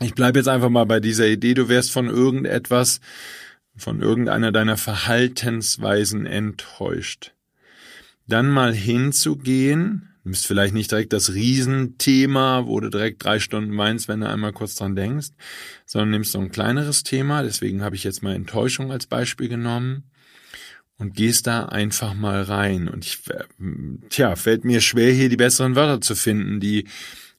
Ich 0.00 0.14
bleibe 0.14 0.38
jetzt 0.38 0.48
einfach 0.48 0.68
mal 0.68 0.84
bei 0.84 1.00
dieser 1.00 1.26
Idee, 1.26 1.54
du 1.54 1.70
wärst 1.70 1.92
von 1.92 2.08
irgendetwas, 2.08 3.00
von 3.76 4.00
irgendeiner 4.00 4.52
deiner 4.52 4.76
Verhaltensweisen 4.76 6.26
enttäuscht. 6.26 7.32
Dann 8.26 8.48
mal 8.48 8.72
hinzugehen, 8.72 10.14
nimmst 10.24 10.46
vielleicht 10.46 10.74
nicht 10.74 10.90
direkt 10.90 11.12
das 11.12 11.34
Riesenthema, 11.34 12.66
wo 12.66 12.80
du 12.80 12.88
direkt 12.88 13.22
drei 13.24 13.38
Stunden 13.38 13.76
weinst, 13.76 14.08
wenn 14.08 14.20
du 14.20 14.28
einmal 14.28 14.52
kurz 14.52 14.74
dran 14.76 14.96
denkst, 14.96 15.28
sondern 15.84 16.10
nimmst 16.10 16.32
so 16.32 16.40
ein 16.40 16.50
kleineres 16.50 17.02
Thema. 17.02 17.42
Deswegen 17.42 17.82
habe 17.82 17.96
ich 17.96 18.04
jetzt 18.04 18.22
mal 18.22 18.34
Enttäuschung 18.34 18.90
als 18.90 19.06
Beispiel 19.06 19.48
genommen 19.48 20.04
und 20.96 21.14
gehst 21.14 21.46
da 21.46 21.66
einfach 21.66 22.14
mal 22.14 22.42
rein. 22.42 22.88
Und 22.88 23.04
ich, 23.04 23.18
äh, 23.28 23.44
tja, 24.08 24.36
fällt 24.36 24.64
mir 24.64 24.80
schwer, 24.80 25.12
hier 25.12 25.28
die 25.28 25.36
besseren 25.36 25.74
Wörter 25.74 26.00
zu 26.00 26.14
finden, 26.14 26.60
die 26.60 26.86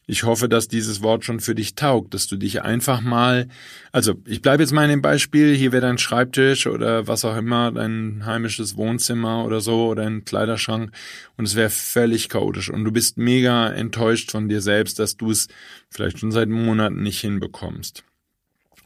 ich 0.08 0.24
hoffe, 0.24 0.48
dass 0.48 0.68
dieses 0.68 1.02
Wort 1.02 1.26
schon 1.26 1.40
für 1.40 1.56
dich 1.56 1.74
taugt, 1.76 2.14
dass 2.14 2.28
du 2.28 2.38
dich 2.38 2.62
einfach 2.62 3.02
mal, 3.02 3.48
also 3.92 4.14
ich 4.26 4.42
bleibe 4.42 4.62
jetzt 4.62 4.72
mal 4.72 4.84
in 4.84 4.92
dem 4.92 5.02
Beispiel, 5.02 5.56
hier 5.56 5.72
wäre 5.72 5.82
dein 5.82 5.98
Schreibtisch 5.98 6.68
oder 6.68 7.08
was 7.08 7.26
auch 7.26 7.36
immer, 7.36 7.72
dein 7.72 8.24
heimisches 8.26 8.78
Wohnzimmer 8.78 9.46
oder 9.46 9.62
so 9.62 9.88
oder 9.88 10.04
ein 10.04 10.24
Kleiderschrank 10.24 10.92
und 11.38 11.46
es 11.46 11.56
wäre 11.56 11.72
völlig 11.72 12.30
chaotisch 12.30 12.70
und 12.70 12.84
du 12.84 12.92
bist 12.92 13.18
mega 13.18 13.70
enttäuscht 13.70 14.32
von 14.32 14.48
dir 14.48 14.62
selbst, 14.62 15.00
dass 15.00 15.18
du 15.18 15.32
es 15.32 15.48
vielleicht 15.90 16.20
schon 16.20 16.32
seit 16.32 16.50
Monaten 16.50 17.02
nicht 17.02 17.22
hinbekommst. 17.22 18.04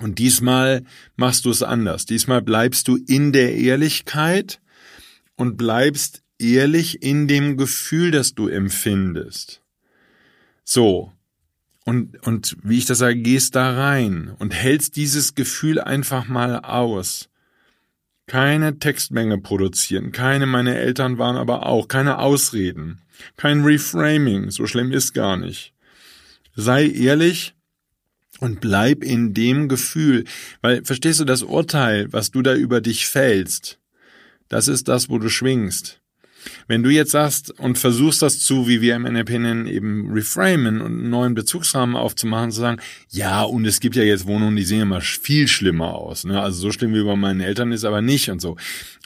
Und 0.02 0.18
diesmal 0.20 0.84
machst 1.18 1.44
du 1.44 1.50
es 1.50 1.62
anders. 1.62 2.06
Diesmal 2.06 2.42
bleibst 2.42 2.88
du 2.88 2.96
in 2.96 3.34
der 3.34 3.56
Ehrlichkeit 3.56 4.62
und 5.36 5.58
bleibst 5.58 6.24
ehrlich 6.38 7.04
in 7.04 7.28
dem 7.28 7.58
Gefühl, 7.58 8.12
das 8.12 8.34
du 8.34 8.48
empfindest. 8.48 9.62
So. 10.72 11.12
Und, 11.84 12.22
und 12.28 12.56
wie 12.62 12.78
ich 12.78 12.86
das 12.86 13.00
sage, 13.00 13.16
gehst 13.16 13.56
da 13.56 13.72
rein 13.76 14.36
und 14.38 14.54
hältst 14.54 14.98
dieses 14.98 15.34
Gefühl 15.34 15.82
einfach 15.82 16.28
mal 16.28 16.60
aus. 16.60 17.28
Keine 18.28 18.78
Textmenge 18.78 19.40
produzieren, 19.40 20.12
keine 20.12 20.46
meine 20.46 20.76
Eltern 20.76 21.18
waren 21.18 21.38
aber 21.38 21.66
auch, 21.66 21.88
keine 21.88 22.20
Ausreden, 22.20 23.02
kein 23.36 23.64
Reframing, 23.64 24.52
so 24.52 24.68
schlimm 24.68 24.92
ist 24.92 25.14
gar 25.14 25.38
nicht. 25.38 25.74
Sei 26.56 26.88
ehrlich 26.88 27.56
und 28.40 28.62
bleib 28.62 29.04
in 29.04 29.34
dem 29.34 29.70
Gefühl, 29.70 30.26
weil 30.62 30.86
verstehst 30.86 31.20
du 31.20 31.26
das 31.26 31.42
Urteil, 31.42 32.14
was 32.14 32.30
du 32.30 32.44
da 32.44 32.54
über 32.54 32.80
dich 32.80 33.08
fällst, 33.08 33.80
das 34.50 34.68
ist 34.68 34.88
das, 34.88 35.10
wo 35.10 35.18
du 35.18 35.30
schwingst. 35.30 36.00
Wenn 36.68 36.84
du 36.84 36.90
jetzt 36.90 37.12
sagst 37.12 37.52
und 37.60 37.78
versuchst 37.78 38.22
das 38.22 38.40
zu, 38.40 38.68
wie 38.68 38.82
wir 38.82 38.96
im 38.96 39.04
NLP 39.04 39.32
nennen, 39.32 39.68
eben 39.68 40.12
reframen 40.12 40.82
und 40.82 41.00
einen 41.00 41.10
neuen 41.10 41.34
Bezugsrahmen 41.34 41.96
aufzumachen, 41.96 42.52
zu 42.52 42.60
sagen, 42.60 42.82
ja, 43.10 43.44
und 43.44 43.66
es 43.66 43.80
gibt 43.80 43.96
ja 43.96 44.04
jetzt 44.04 44.26
Wohnungen, 44.26 44.56
die 44.56 44.64
sehen 44.64 44.82
immer 44.82 45.02
viel 45.02 45.48
schlimmer 45.48 45.96
aus. 45.96 46.24
Ne? 46.24 46.42
Also 46.42 46.60
so 46.60 46.72
schlimm 46.72 46.94
wie 46.94 47.04
bei 47.04 47.16
meinen 47.16 47.42
Eltern 47.42 47.72
ist 47.72 47.86
aber 47.86 48.02
nicht 48.02 48.30
und 48.30 48.42
so. 48.42 48.58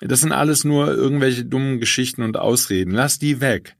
Das 0.01 0.21
sind 0.21 0.31
alles 0.31 0.63
nur 0.63 0.93
irgendwelche 0.93 1.45
dummen 1.45 1.79
Geschichten 1.79 2.23
und 2.23 2.37
Ausreden. 2.37 2.91
Lass 2.91 3.19
die 3.19 3.41
weg. 3.41 3.75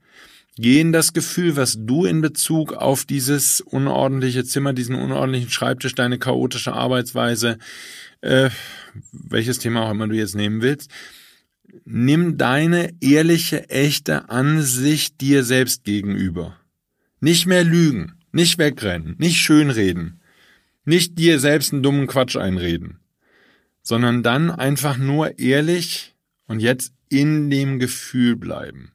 Geh 0.56 0.80
in 0.80 0.92
das 0.92 1.13
Gefühl, 1.13 1.56
was 1.56 1.78
du 1.80 2.06
in 2.06 2.22
Bezug 2.22 2.74
auf 2.74 3.06
dieses 3.06 3.60
unordentliche 3.60 4.44
Zimmer, 4.44 4.74
diesen 4.74 4.96
unordentlichen 4.96 5.50
Schreibtisch, 5.50 5.96
deine 5.96 6.20
chaotische 6.20 6.74
Arbeitsweise, 6.74 7.58
äh, 8.22 8.52
welches 9.12 9.58
Thema 9.58 9.82
auch 9.82 9.92
immer 9.92 10.08
du 10.08 10.16
jetzt 10.16 10.36
nehmen 10.36 10.62
willst, 10.62 10.92
nimm 11.86 12.38
deine 12.38 12.93
ehrliche, 13.01 13.69
echte 13.69 14.29
Ansicht 14.29 15.21
dir 15.21 15.43
selbst 15.43 15.83
gegenüber. 15.83 16.57
Nicht 17.19 17.45
mehr 17.45 17.63
lügen, 17.63 18.13
nicht 18.31 18.57
wegrennen, 18.57 19.15
nicht 19.17 19.38
schönreden, 19.38 20.21
nicht 20.86 21.17
dir 21.17 21.39
selbst 21.39 21.73
einen 21.73 21.83
dummen 21.83 22.07
Quatsch 22.07 22.36
einreden, 22.36 22.99
sondern 23.81 24.23
dann 24.23 24.51
einfach 24.51 24.97
nur 24.97 25.39
ehrlich 25.39 26.15
und 26.47 26.59
jetzt 26.59 26.93
in 27.09 27.49
dem 27.49 27.79
Gefühl 27.79 28.36
bleiben. 28.36 28.91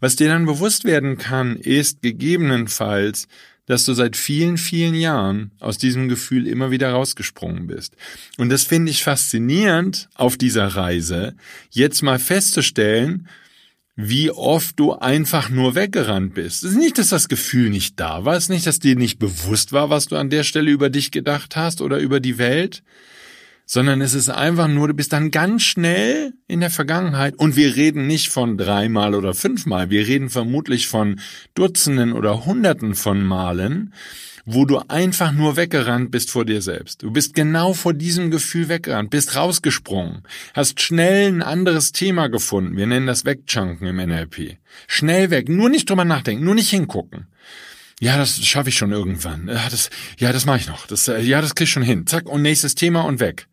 Was 0.00 0.16
dir 0.16 0.28
dann 0.28 0.44
bewusst 0.44 0.84
werden 0.84 1.16
kann, 1.16 1.56
ist 1.56 2.02
gegebenenfalls, 2.02 3.28
dass 3.66 3.84
du 3.84 3.94
seit 3.94 4.16
vielen, 4.16 4.58
vielen 4.58 4.94
Jahren 4.94 5.52
aus 5.58 5.78
diesem 5.78 6.08
Gefühl 6.08 6.46
immer 6.46 6.70
wieder 6.70 6.90
rausgesprungen 6.90 7.66
bist. 7.66 7.96
Und 8.36 8.50
das 8.50 8.64
finde 8.64 8.90
ich 8.90 9.02
faszinierend 9.02 10.08
auf 10.14 10.36
dieser 10.36 10.66
Reise, 10.66 11.34
jetzt 11.70 12.02
mal 12.02 12.18
festzustellen, 12.18 13.28
wie 13.96 14.30
oft 14.30 14.78
du 14.78 14.92
einfach 14.92 15.50
nur 15.50 15.74
weggerannt 15.74 16.34
bist. 16.34 16.64
Es 16.64 16.72
ist 16.72 16.78
nicht, 16.78 16.98
dass 16.98 17.08
das 17.08 17.28
Gefühl 17.28 17.70
nicht 17.70 17.98
da 18.00 18.24
war, 18.24 18.36
es 18.36 18.44
ist 18.44 18.50
nicht, 18.50 18.66
dass 18.66 18.80
dir 18.80 18.96
nicht 18.96 19.18
bewusst 19.18 19.72
war, 19.72 19.88
was 19.88 20.06
du 20.06 20.16
an 20.16 20.30
der 20.30 20.42
Stelle 20.42 20.70
über 20.70 20.90
dich 20.90 21.10
gedacht 21.10 21.54
hast 21.56 21.80
oder 21.80 21.98
über 21.98 22.20
die 22.20 22.38
Welt, 22.38 22.82
sondern 23.66 24.00
es 24.00 24.14
ist 24.14 24.28
einfach 24.28 24.68
nur, 24.68 24.88
du 24.88 24.94
bist 24.94 25.12
dann 25.12 25.30
ganz 25.30 25.62
schnell 25.62 26.34
in 26.46 26.60
der 26.60 26.70
Vergangenheit 26.70 27.36
und 27.36 27.56
wir 27.56 27.76
reden 27.76 28.06
nicht 28.06 28.28
von 28.28 28.58
dreimal 28.58 29.14
oder 29.14 29.34
fünfmal, 29.34 29.90
wir 29.90 30.06
reden 30.06 30.30
vermutlich 30.30 30.88
von 30.88 31.20
Dutzenden 31.54 32.12
oder 32.12 32.44
Hunderten 32.44 32.94
von 32.94 33.24
Malen, 33.24 33.94
wo 34.46 34.66
du 34.66 34.78
einfach 34.88 35.32
nur 35.32 35.56
weggerannt 35.56 36.10
bist 36.10 36.30
vor 36.30 36.44
dir 36.44 36.60
selbst. 36.60 37.02
Du 37.02 37.10
bist 37.10 37.34
genau 37.34 37.72
vor 37.72 37.94
diesem 37.94 38.30
Gefühl 38.30 38.68
weggerannt, 38.68 39.10
bist 39.10 39.36
rausgesprungen, 39.36 40.22
hast 40.52 40.80
schnell 40.80 41.28
ein 41.28 41.42
anderes 41.42 41.92
Thema 41.92 42.28
gefunden. 42.28 42.76
Wir 42.76 42.86
nennen 42.86 43.06
das 43.06 43.24
Wegchunken 43.24 43.86
im 43.86 43.96
NLP. 43.96 44.58
Schnell 44.86 45.30
weg, 45.30 45.48
nur 45.48 45.70
nicht 45.70 45.88
drüber 45.88 46.04
nachdenken, 46.04 46.44
nur 46.44 46.54
nicht 46.54 46.70
hingucken. 46.70 47.26
Ja, 48.00 48.18
das 48.18 48.44
schaffe 48.44 48.68
ich 48.68 48.76
schon 48.76 48.92
irgendwann. 48.92 49.48
Ja, 49.48 49.68
das, 49.70 49.88
ja, 50.18 50.32
das 50.32 50.44
mache 50.44 50.58
ich 50.58 50.66
noch. 50.66 50.86
Das, 50.86 51.08
äh, 51.08 51.20
ja, 51.20 51.40
das 51.40 51.54
krieg 51.54 51.66
ich 51.68 51.72
schon 51.72 51.82
hin. 51.82 52.06
Zack, 52.06 52.28
und 52.28 52.42
nächstes 52.42 52.74
Thema 52.74 53.02
und 53.02 53.20
weg. 53.20 53.46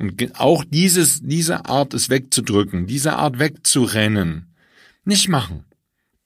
Und 0.00 0.40
auch 0.40 0.64
dieses, 0.64 1.20
diese 1.20 1.66
Art, 1.66 1.92
es 1.92 2.08
wegzudrücken, 2.08 2.86
diese 2.86 3.16
Art 3.16 3.38
wegzurennen, 3.38 4.54
nicht 5.04 5.28
machen. 5.28 5.64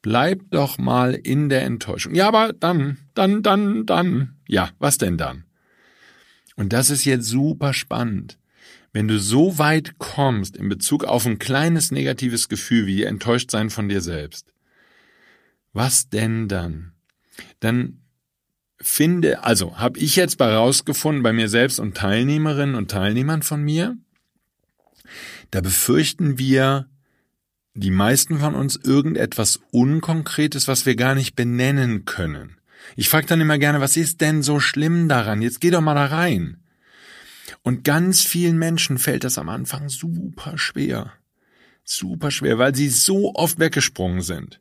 Bleib 0.00 0.42
doch 0.52 0.78
mal 0.78 1.14
in 1.14 1.48
der 1.48 1.62
Enttäuschung. 1.62 2.14
Ja, 2.14 2.28
aber 2.28 2.52
dann, 2.52 2.98
dann, 3.14 3.42
dann, 3.42 3.84
dann. 3.84 4.36
Ja, 4.46 4.70
was 4.78 4.96
denn 4.98 5.18
dann? 5.18 5.42
Und 6.54 6.72
das 6.72 6.88
ist 6.88 7.04
jetzt 7.04 7.26
super 7.26 7.72
spannend. 7.72 8.38
Wenn 8.92 9.08
du 9.08 9.18
so 9.18 9.58
weit 9.58 9.98
kommst 9.98 10.56
in 10.56 10.68
Bezug 10.68 11.02
auf 11.02 11.26
ein 11.26 11.40
kleines 11.40 11.90
negatives 11.90 12.48
Gefühl 12.48 12.86
wie 12.86 13.02
enttäuscht 13.02 13.50
sein 13.50 13.70
von 13.70 13.88
dir 13.88 14.00
selbst, 14.00 14.52
was 15.72 16.08
denn 16.08 16.46
dann? 16.46 16.92
Dann 17.58 18.03
finde, 18.80 19.44
also 19.44 19.78
habe 19.78 19.98
ich 19.98 20.16
jetzt 20.16 20.38
bei 20.38 20.52
rausgefunden 20.52 21.22
bei 21.22 21.32
mir 21.32 21.48
selbst 21.48 21.78
und 21.78 21.96
Teilnehmerinnen 21.96 22.74
und 22.74 22.90
Teilnehmern 22.90 23.42
von 23.42 23.62
mir, 23.62 23.96
da 25.50 25.60
befürchten 25.60 26.38
wir 26.38 26.88
die 27.74 27.90
meisten 27.90 28.38
von 28.38 28.54
uns 28.54 28.76
irgendetwas 28.76 29.60
Unkonkretes, 29.70 30.68
was 30.68 30.86
wir 30.86 30.96
gar 30.96 31.14
nicht 31.14 31.34
benennen 31.34 32.04
können. 32.04 32.56
Ich 32.96 33.08
frage 33.08 33.26
dann 33.26 33.40
immer 33.40 33.58
gerne, 33.58 33.80
was 33.80 33.96
ist 33.96 34.20
denn 34.20 34.42
so 34.42 34.60
schlimm 34.60 35.08
daran? 35.08 35.42
Jetzt 35.42 35.60
geh 35.60 35.70
doch 35.70 35.80
mal 35.80 35.94
da 35.94 36.06
rein. 36.06 36.58
Und 37.62 37.82
ganz 37.82 38.22
vielen 38.22 38.58
Menschen 38.58 38.98
fällt 38.98 39.24
das 39.24 39.38
am 39.38 39.48
Anfang 39.48 39.88
super 39.88 40.58
schwer. 40.58 41.12
Super 41.82 42.30
schwer, 42.30 42.58
weil 42.58 42.74
sie 42.74 42.88
so 42.88 43.34
oft 43.34 43.58
weggesprungen 43.58 44.22
sind. 44.22 44.60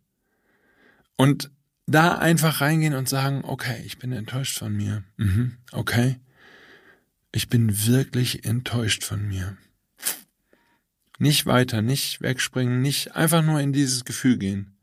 Und 1.15 1.51
da 1.85 2.17
einfach 2.17 2.61
reingehen 2.61 2.93
und 2.93 3.09
sagen, 3.09 3.41
okay, 3.43 3.81
ich 3.85 3.97
bin 3.97 4.11
enttäuscht 4.11 4.57
von 4.57 4.75
mir. 4.75 5.03
Mhm, 5.17 5.57
okay. 5.71 6.19
Ich 7.31 7.49
bin 7.49 7.85
wirklich 7.87 8.45
enttäuscht 8.45 9.03
von 9.03 9.27
mir. 9.27 9.57
Nicht 11.19 11.45
weiter, 11.45 11.81
nicht 11.81 12.21
wegspringen, 12.21 12.81
nicht 12.81 13.15
einfach 13.15 13.43
nur 13.43 13.59
in 13.59 13.73
dieses 13.73 14.05
Gefühl 14.05 14.37
gehen. 14.37 14.75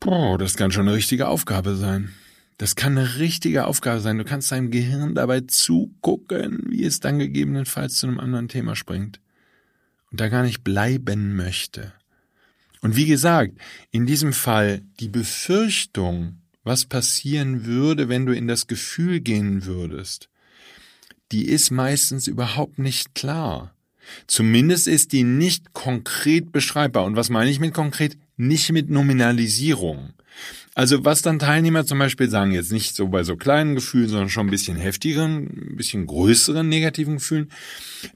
Boah, 0.00 0.38
das 0.38 0.56
kann 0.56 0.70
schon 0.70 0.88
eine 0.88 0.96
richtige 0.96 1.28
Aufgabe 1.28 1.76
sein. 1.76 2.12
Das 2.58 2.76
kann 2.76 2.96
eine 2.96 3.16
richtige 3.16 3.66
Aufgabe 3.66 4.00
sein. 4.00 4.18
Du 4.18 4.24
kannst 4.24 4.52
deinem 4.52 4.70
Gehirn 4.70 5.14
dabei 5.14 5.40
zugucken, 5.40 6.62
wie 6.68 6.84
es 6.84 7.00
dann 7.00 7.18
gegebenenfalls 7.18 7.96
zu 7.96 8.06
einem 8.06 8.20
anderen 8.20 8.48
Thema 8.48 8.76
springt 8.76 9.20
und 10.10 10.20
da 10.20 10.28
gar 10.28 10.42
nicht 10.42 10.62
bleiben 10.62 11.34
möchte. 11.34 11.92
Und 12.84 12.96
wie 12.96 13.06
gesagt, 13.06 13.54
in 13.92 14.04
diesem 14.04 14.34
Fall 14.34 14.82
die 15.00 15.08
Befürchtung, 15.08 16.42
was 16.64 16.84
passieren 16.84 17.64
würde, 17.64 18.10
wenn 18.10 18.26
du 18.26 18.34
in 18.34 18.46
das 18.46 18.66
Gefühl 18.66 19.20
gehen 19.20 19.64
würdest, 19.64 20.28
die 21.32 21.46
ist 21.46 21.70
meistens 21.70 22.26
überhaupt 22.26 22.78
nicht 22.78 23.14
klar. 23.14 23.74
Zumindest 24.26 24.86
ist 24.86 25.14
die 25.14 25.24
nicht 25.24 25.72
konkret 25.72 26.52
beschreibbar. 26.52 27.04
Und 27.04 27.16
was 27.16 27.30
meine 27.30 27.50
ich 27.50 27.58
mit 27.58 27.72
konkret? 27.72 28.18
Nicht 28.36 28.70
mit 28.70 28.90
Nominalisierung. 28.90 30.12
Also 30.74 31.04
was 31.04 31.22
dann 31.22 31.38
Teilnehmer 31.38 31.86
zum 31.86 32.00
Beispiel 32.00 32.28
sagen, 32.28 32.50
jetzt 32.50 32.72
nicht 32.72 32.96
so 32.96 33.06
bei 33.06 33.22
so 33.22 33.36
kleinen 33.36 33.76
Gefühlen, 33.76 34.08
sondern 34.08 34.28
schon 34.28 34.48
ein 34.48 34.50
bisschen 34.50 34.76
heftigeren, 34.76 35.70
ein 35.70 35.76
bisschen 35.76 36.06
größeren 36.06 36.68
negativen 36.68 37.16
Gefühlen, 37.16 37.50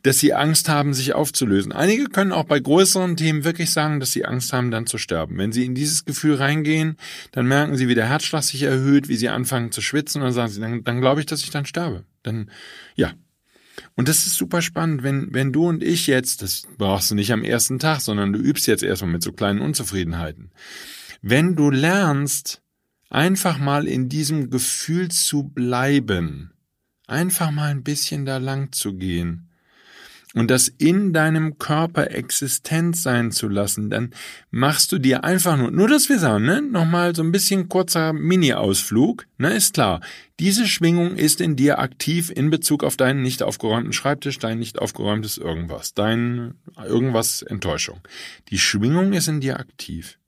dass 0.02 0.18
sie 0.18 0.34
Angst 0.34 0.68
haben, 0.68 0.92
sich 0.92 1.14
aufzulösen. 1.14 1.70
Einige 1.70 2.06
können 2.06 2.32
auch 2.32 2.44
bei 2.44 2.58
größeren 2.58 3.16
Themen 3.16 3.44
wirklich 3.44 3.70
sagen, 3.70 4.00
dass 4.00 4.10
sie 4.10 4.24
Angst 4.24 4.52
haben, 4.52 4.72
dann 4.72 4.86
zu 4.86 4.98
sterben. 4.98 5.38
Wenn 5.38 5.52
sie 5.52 5.64
in 5.64 5.76
dieses 5.76 6.04
Gefühl 6.04 6.34
reingehen, 6.34 6.96
dann 7.30 7.46
merken 7.46 7.76
sie, 7.76 7.86
wie 7.86 7.94
der 7.94 8.08
Herzschlag 8.08 8.42
sich 8.42 8.62
erhöht, 8.62 9.08
wie 9.08 9.16
sie 9.16 9.28
anfangen 9.28 9.70
zu 9.70 9.80
schwitzen 9.80 10.20
und 10.20 10.26
dann 10.26 10.34
sagen 10.34 10.52
sie, 10.52 10.60
dann, 10.60 10.82
dann 10.82 11.00
glaube 11.00 11.20
ich, 11.20 11.26
dass 11.26 11.42
ich 11.42 11.50
dann 11.50 11.66
sterbe. 11.66 12.04
Dann, 12.24 12.50
ja, 12.96 13.12
und 13.94 14.08
das 14.08 14.26
ist 14.26 14.34
super 14.34 14.62
spannend, 14.62 15.02
wenn, 15.02 15.32
wenn 15.32 15.52
du 15.52 15.68
und 15.68 15.82
ich 15.82 16.06
jetzt, 16.06 16.42
das 16.42 16.64
brauchst 16.76 17.10
du 17.10 17.14
nicht 17.14 17.32
am 17.32 17.44
ersten 17.44 17.78
Tag, 17.78 18.00
sondern 18.00 18.32
du 18.32 18.38
übst 18.38 18.66
jetzt 18.66 18.82
erstmal 18.82 19.12
mit 19.12 19.22
so 19.22 19.32
kleinen 19.32 19.60
Unzufriedenheiten. 19.60 20.50
Wenn 21.22 21.56
du 21.56 21.70
lernst, 21.70 22.62
einfach 23.10 23.58
mal 23.58 23.86
in 23.86 24.08
diesem 24.08 24.50
Gefühl 24.50 25.08
zu 25.08 25.44
bleiben, 25.44 26.52
einfach 27.06 27.50
mal 27.50 27.70
ein 27.70 27.82
bisschen 27.82 28.24
da 28.24 28.38
lang 28.38 28.72
zu 28.72 28.94
gehen, 28.94 29.48
und 30.34 30.50
das 30.50 30.68
in 30.68 31.12
deinem 31.12 31.58
Körper 31.58 32.10
existent 32.10 32.96
sein 32.96 33.32
zu 33.32 33.48
lassen, 33.48 33.90
dann 33.90 34.10
machst 34.50 34.92
du 34.92 34.98
dir 34.98 35.24
einfach 35.24 35.56
nur, 35.56 35.70
nur 35.70 35.88
dass 35.88 36.08
wir 36.08 36.18
sagen, 36.18 36.44
ne, 36.44 36.60
nochmal 36.60 37.14
so 37.14 37.22
ein 37.22 37.32
bisschen 37.32 37.68
kurzer 37.68 38.12
Mini-Ausflug, 38.12 39.26
ne, 39.38 39.54
ist 39.54 39.74
klar. 39.74 40.00
Diese 40.38 40.66
Schwingung 40.66 41.16
ist 41.16 41.40
in 41.40 41.56
dir 41.56 41.78
aktiv 41.78 42.30
in 42.30 42.50
Bezug 42.50 42.84
auf 42.84 42.96
deinen 42.96 43.22
nicht 43.22 43.42
aufgeräumten 43.42 43.92
Schreibtisch, 43.92 44.38
dein 44.38 44.58
nicht 44.58 44.78
aufgeräumtes 44.78 45.38
irgendwas, 45.38 45.94
dein 45.94 46.54
irgendwas 46.76 47.42
Enttäuschung. 47.42 48.00
Die 48.50 48.58
Schwingung 48.58 49.14
ist 49.14 49.28
in 49.28 49.40
dir 49.40 49.58
aktiv. 49.58 50.18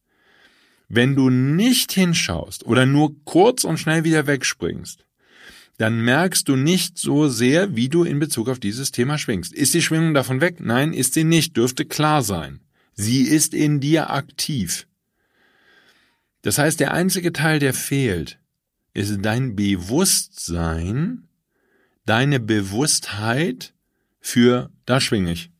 Wenn 0.92 1.14
du 1.14 1.30
nicht 1.30 1.92
hinschaust 1.92 2.66
oder 2.66 2.84
nur 2.84 3.14
kurz 3.24 3.62
und 3.62 3.78
schnell 3.78 4.02
wieder 4.02 4.26
wegspringst, 4.26 5.06
dann 5.78 6.00
merkst 6.00 6.48
du 6.48 6.56
nicht 6.56 6.98
so 6.98 7.28
sehr, 7.28 7.76
wie 7.76 7.88
du 7.88 8.02
in 8.02 8.18
Bezug 8.18 8.48
auf 8.48 8.58
dieses 8.58 8.90
Thema 8.90 9.16
schwingst. 9.16 9.52
Ist 9.52 9.72
die 9.72 9.82
Schwingung 9.82 10.14
davon 10.14 10.40
weg? 10.40 10.56
Nein, 10.58 10.92
ist 10.92 11.14
sie 11.14 11.22
nicht, 11.22 11.56
dürfte 11.56 11.84
klar 11.84 12.22
sein. 12.22 12.60
Sie 12.92 13.22
ist 13.22 13.54
in 13.54 13.78
dir 13.78 14.10
aktiv. 14.10 14.88
Das 16.42 16.58
heißt, 16.58 16.80
der 16.80 16.92
einzige 16.92 17.32
Teil, 17.32 17.60
der 17.60 17.72
fehlt, 17.72 18.40
ist 18.92 19.16
dein 19.22 19.54
Bewusstsein, 19.54 21.28
deine 22.04 22.40
Bewusstheit 22.40 23.74
für, 24.18 24.70
da 24.86 25.00
schwinge 25.00 25.32
ich. 25.32 25.50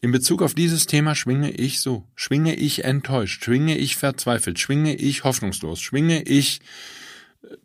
In 0.00 0.12
Bezug 0.12 0.42
auf 0.42 0.54
dieses 0.54 0.86
Thema 0.86 1.16
schwinge 1.16 1.50
ich 1.50 1.80
so, 1.80 2.06
schwinge 2.14 2.54
ich 2.54 2.84
enttäuscht, 2.84 3.44
schwinge 3.44 3.76
ich 3.76 3.96
verzweifelt, 3.96 4.58
schwinge 4.60 4.94
ich 4.94 5.24
hoffnungslos, 5.24 5.80
schwinge 5.80 6.22
ich 6.22 6.60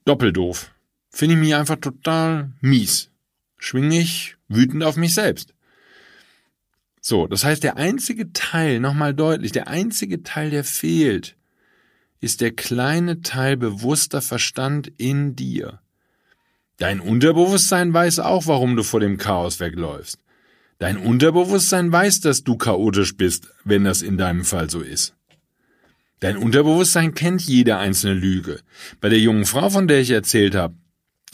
doppeldoof, 0.05 0.71
finde 1.09 1.35
ich 1.35 1.41
mich 1.41 1.55
einfach 1.55 1.77
total 1.79 2.51
mies. 2.59 3.11
Schwinge 3.59 3.99
ich 3.99 4.35
wütend 4.47 4.83
auf 4.83 4.97
mich 4.97 5.13
selbst. 5.13 5.53
So, 6.99 7.27
das 7.27 7.43
heißt, 7.43 7.63
der 7.63 7.77
einzige 7.77 8.33
Teil, 8.33 8.79
nochmal 8.79 9.13
deutlich, 9.13 9.51
der 9.51 9.67
einzige 9.67 10.23
Teil, 10.23 10.49
der 10.49 10.63
fehlt, 10.63 11.35
ist 12.19 12.41
der 12.41 12.51
kleine 12.51 13.21
Teil 13.21 13.57
bewusster 13.57 14.21
Verstand 14.21 14.91
in 14.97 15.35
dir. 15.35 15.81
Dein 16.77 16.99
Unterbewusstsein 16.99 17.93
weiß 17.93 18.19
auch, 18.19 18.47
warum 18.47 18.75
du 18.75 18.83
vor 18.83 18.99
dem 19.01 19.17
Chaos 19.17 19.59
wegläufst. 19.59 20.22
Dein 20.83 20.97
Unterbewusstsein 20.97 21.93
weiß, 21.93 22.19
dass 22.19 22.43
du 22.43 22.57
chaotisch 22.57 23.15
bist, 23.15 23.47
wenn 23.63 23.85
das 23.85 24.01
in 24.01 24.17
deinem 24.17 24.43
Fall 24.43 24.69
so 24.69 24.81
ist. 24.81 25.15
Dein 26.19 26.35
Unterbewusstsein 26.35 27.13
kennt 27.13 27.41
jede 27.43 27.77
einzelne 27.77 28.15
Lüge. 28.15 28.59
Bei 28.99 29.07
der 29.07 29.19
jungen 29.19 29.45
Frau, 29.45 29.69
von 29.69 29.87
der 29.87 30.01
ich 30.01 30.09
erzählt 30.09 30.55
habe, 30.55 30.75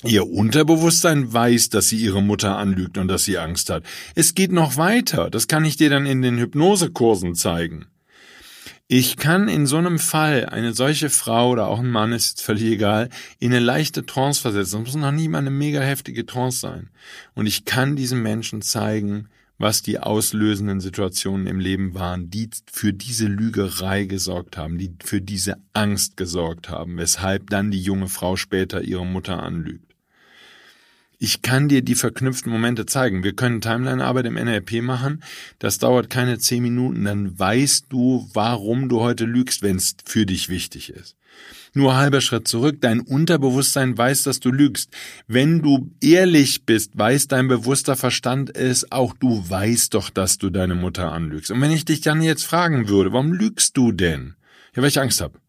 Ihr 0.03 0.27
Unterbewusstsein 0.27 1.33
weiß, 1.33 1.69
dass 1.69 1.89
sie 1.89 1.97
ihre 1.97 2.21
Mutter 2.21 2.57
anlügt 2.57 2.99
und 2.99 3.07
dass 3.07 3.23
sie 3.23 3.39
Angst 3.39 3.71
hat. 3.71 3.83
Es 4.13 4.35
geht 4.35 4.51
noch 4.51 4.77
weiter. 4.77 5.31
Das 5.31 5.47
kann 5.47 5.65
ich 5.65 5.77
dir 5.77 5.89
dann 5.89 6.05
in 6.05 6.21
den 6.21 6.37
Hypnosekursen 6.37 7.33
zeigen. 7.33 7.87
Ich 8.87 9.17
kann 9.17 9.49
in 9.49 9.65
so 9.65 9.77
einem 9.77 9.97
Fall 9.97 10.45
eine 10.45 10.73
solche 10.73 11.09
Frau 11.09 11.49
oder 11.49 11.67
auch 11.67 11.79
ein 11.79 11.89
Mann, 11.89 12.11
ist 12.11 12.43
völlig 12.43 12.65
egal, 12.65 13.09
in 13.39 13.51
eine 13.51 13.65
leichte 13.65 14.05
Trance 14.05 14.41
versetzen. 14.41 14.83
Das 14.83 14.93
muss 14.93 15.01
noch 15.01 15.11
nie 15.11 15.27
mal 15.27 15.39
eine 15.39 15.49
mega 15.49 15.81
heftige 15.81 16.27
Trance 16.27 16.59
sein. 16.59 16.91
Und 17.33 17.47
ich 17.47 17.65
kann 17.65 17.95
diesem 17.95 18.21
Menschen 18.21 18.61
zeigen, 18.61 19.27
was 19.59 19.81
die 19.81 19.99
auslösenden 19.99 20.79
Situationen 20.79 21.45
im 21.45 21.59
Leben 21.59 21.93
waren, 21.93 22.29
die 22.29 22.49
für 22.71 22.93
diese 22.93 23.27
Lügerei 23.27 24.05
gesorgt 24.05 24.57
haben, 24.57 24.77
die 24.77 24.95
für 25.03 25.21
diese 25.21 25.57
Angst 25.73 26.15
gesorgt 26.17 26.69
haben, 26.69 26.97
weshalb 26.97 27.49
dann 27.49 27.69
die 27.69 27.81
junge 27.81 28.07
Frau 28.07 28.37
später 28.37 28.81
ihre 28.81 29.05
Mutter 29.05 29.43
anlügt. 29.43 29.93
Ich 31.21 31.41
kann 31.41 31.67
dir 31.67 31.81
die 31.81 31.95
verknüpften 31.95 32.49
Momente 32.49 32.85
zeigen. 32.85 33.25
Wir 33.25 33.35
können 33.35 33.59
Timeline-Arbeit 33.59 34.25
im 34.27 34.35
NLP 34.35 34.81
machen. 34.81 35.21
Das 35.59 35.77
dauert 35.77 36.09
keine 36.09 36.39
zehn 36.39 36.63
Minuten. 36.63 37.03
Dann 37.03 37.37
weißt 37.37 37.87
du, 37.89 38.29
warum 38.33 38.87
du 38.87 39.01
heute 39.01 39.25
lügst, 39.25 39.61
wenn 39.61 39.75
es 39.75 39.97
für 40.05 40.25
dich 40.25 40.47
wichtig 40.47 40.91
ist. 40.91 41.18
Nur 41.73 41.95
halber 41.95 42.21
Schritt 42.21 42.47
zurück. 42.47 42.77
Dein 42.81 42.99
Unterbewusstsein 42.99 43.97
weiß, 43.97 44.23
dass 44.23 44.39
du 44.39 44.51
lügst. 44.51 44.89
Wenn 45.27 45.61
du 45.61 45.91
ehrlich 46.01 46.65
bist, 46.65 46.97
weiß 46.97 47.27
dein 47.27 47.47
bewusster 47.47 47.95
Verstand 47.95 48.55
es, 48.55 48.91
auch 48.91 49.13
du 49.13 49.49
weißt 49.49 49.93
doch, 49.93 50.09
dass 50.09 50.37
du 50.37 50.49
deine 50.49 50.75
Mutter 50.75 51.11
anlügst. 51.11 51.51
Und 51.51 51.61
wenn 51.61 51.71
ich 51.71 51.85
dich 51.85 52.01
dann 52.01 52.21
jetzt 52.21 52.45
fragen 52.45 52.89
würde, 52.89 53.13
warum 53.13 53.33
lügst 53.33 53.77
du 53.77 53.91
denn? 53.91 54.35
Ja, 54.75 54.81
weil 54.81 54.89
ich 54.89 54.99
Angst 54.99 55.21
habe. 55.21 55.39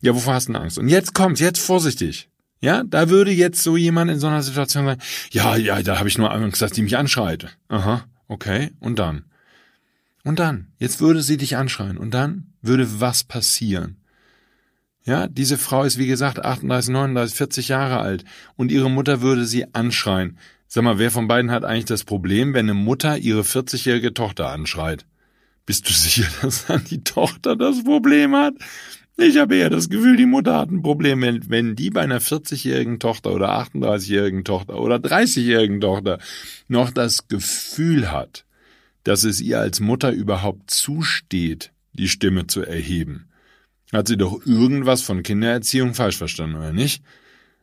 Ja, 0.00 0.14
wovor 0.14 0.34
hast 0.34 0.48
du 0.48 0.52
denn 0.52 0.62
Angst? 0.62 0.78
Und 0.78 0.88
jetzt 0.88 1.14
kommt's, 1.14 1.40
jetzt 1.40 1.60
vorsichtig. 1.60 2.28
Ja, 2.60 2.82
da 2.82 3.10
würde 3.10 3.30
jetzt 3.30 3.62
so 3.62 3.76
jemand 3.76 4.10
in 4.10 4.18
so 4.18 4.26
einer 4.26 4.42
Situation 4.42 4.86
sagen, 4.86 5.00
ja, 5.30 5.56
ja, 5.56 5.82
da 5.82 5.98
habe 5.98 6.08
ich 6.08 6.18
nur 6.18 6.32
Angst, 6.32 6.62
dass 6.62 6.72
die 6.72 6.82
mich 6.82 6.96
anschreit. 6.96 7.56
Aha, 7.68 8.04
okay, 8.26 8.70
und 8.80 8.98
dann? 8.98 9.24
Und 10.24 10.38
dann, 10.38 10.68
jetzt 10.78 11.00
würde 11.00 11.22
sie 11.22 11.36
dich 11.36 11.56
anschreien 11.56 11.98
und 11.98 12.12
dann 12.12 12.54
würde 12.62 13.00
was 13.00 13.24
passieren? 13.24 13.98
Ja, 15.06 15.26
diese 15.28 15.58
Frau 15.58 15.84
ist 15.84 15.98
wie 15.98 16.06
gesagt 16.06 16.42
38, 16.42 16.90
39, 16.92 17.36
40 17.36 17.68
Jahre 17.68 17.98
alt 17.98 18.24
und 18.56 18.72
ihre 18.72 18.90
Mutter 18.90 19.20
würde 19.20 19.44
sie 19.44 19.74
anschreien. 19.74 20.38
Sag 20.66 20.82
mal, 20.82 20.98
wer 20.98 21.10
von 21.10 21.28
beiden 21.28 21.50
hat 21.50 21.64
eigentlich 21.64 21.84
das 21.84 22.04
Problem, 22.04 22.54
wenn 22.54 22.66
eine 22.66 22.74
Mutter 22.74 23.18
ihre 23.18 23.42
40-jährige 23.42 24.14
Tochter 24.14 24.48
anschreit? 24.48 25.04
Bist 25.66 25.88
du 25.88 25.92
sicher, 25.94 26.26
dass 26.42 26.66
dann 26.66 26.84
die 26.84 27.04
Tochter 27.04 27.54
das 27.54 27.84
Problem 27.84 28.34
hat? 28.34 28.54
Ich 29.16 29.36
habe 29.36 29.54
eher 29.54 29.70
das 29.70 29.90
Gefühl, 29.90 30.16
die 30.16 30.26
Mutter 30.26 30.56
hat 30.56 30.70
ein 30.70 30.82
Problem, 30.82 31.20
wenn, 31.22 31.48
wenn 31.48 31.76
die 31.76 31.90
bei 31.90 32.00
einer 32.00 32.20
40-jährigen 32.20 32.98
Tochter 32.98 33.32
oder 33.32 33.56
38-jährigen 33.60 34.44
Tochter 34.44 34.80
oder 34.80 34.96
30-jährigen 34.96 35.80
Tochter 35.80 36.18
noch 36.66 36.90
das 36.90 37.28
Gefühl 37.28 38.10
hat, 38.10 38.44
dass 39.04 39.22
es 39.22 39.40
ihr 39.40 39.60
als 39.60 39.78
Mutter 39.78 40.10
überhaupt 40.10 40.70
zusteht, 40.70 41.72
die 41.92 42.08
Stimme 42.08 42.48
zu 42.48 42.62
erheben. 42.62 43.28
Hat 43.94 44.08
sie 44.08 44.16
doch 44.16 44.44
irgendwas 44.44 45.02
von 45.02 45.22
Kindererziehung 45.22 45.94
falsch 45.94 46.16
verstanden, 46.16 46.56
oder 46.56 46.72
nicht? 46.72 47.04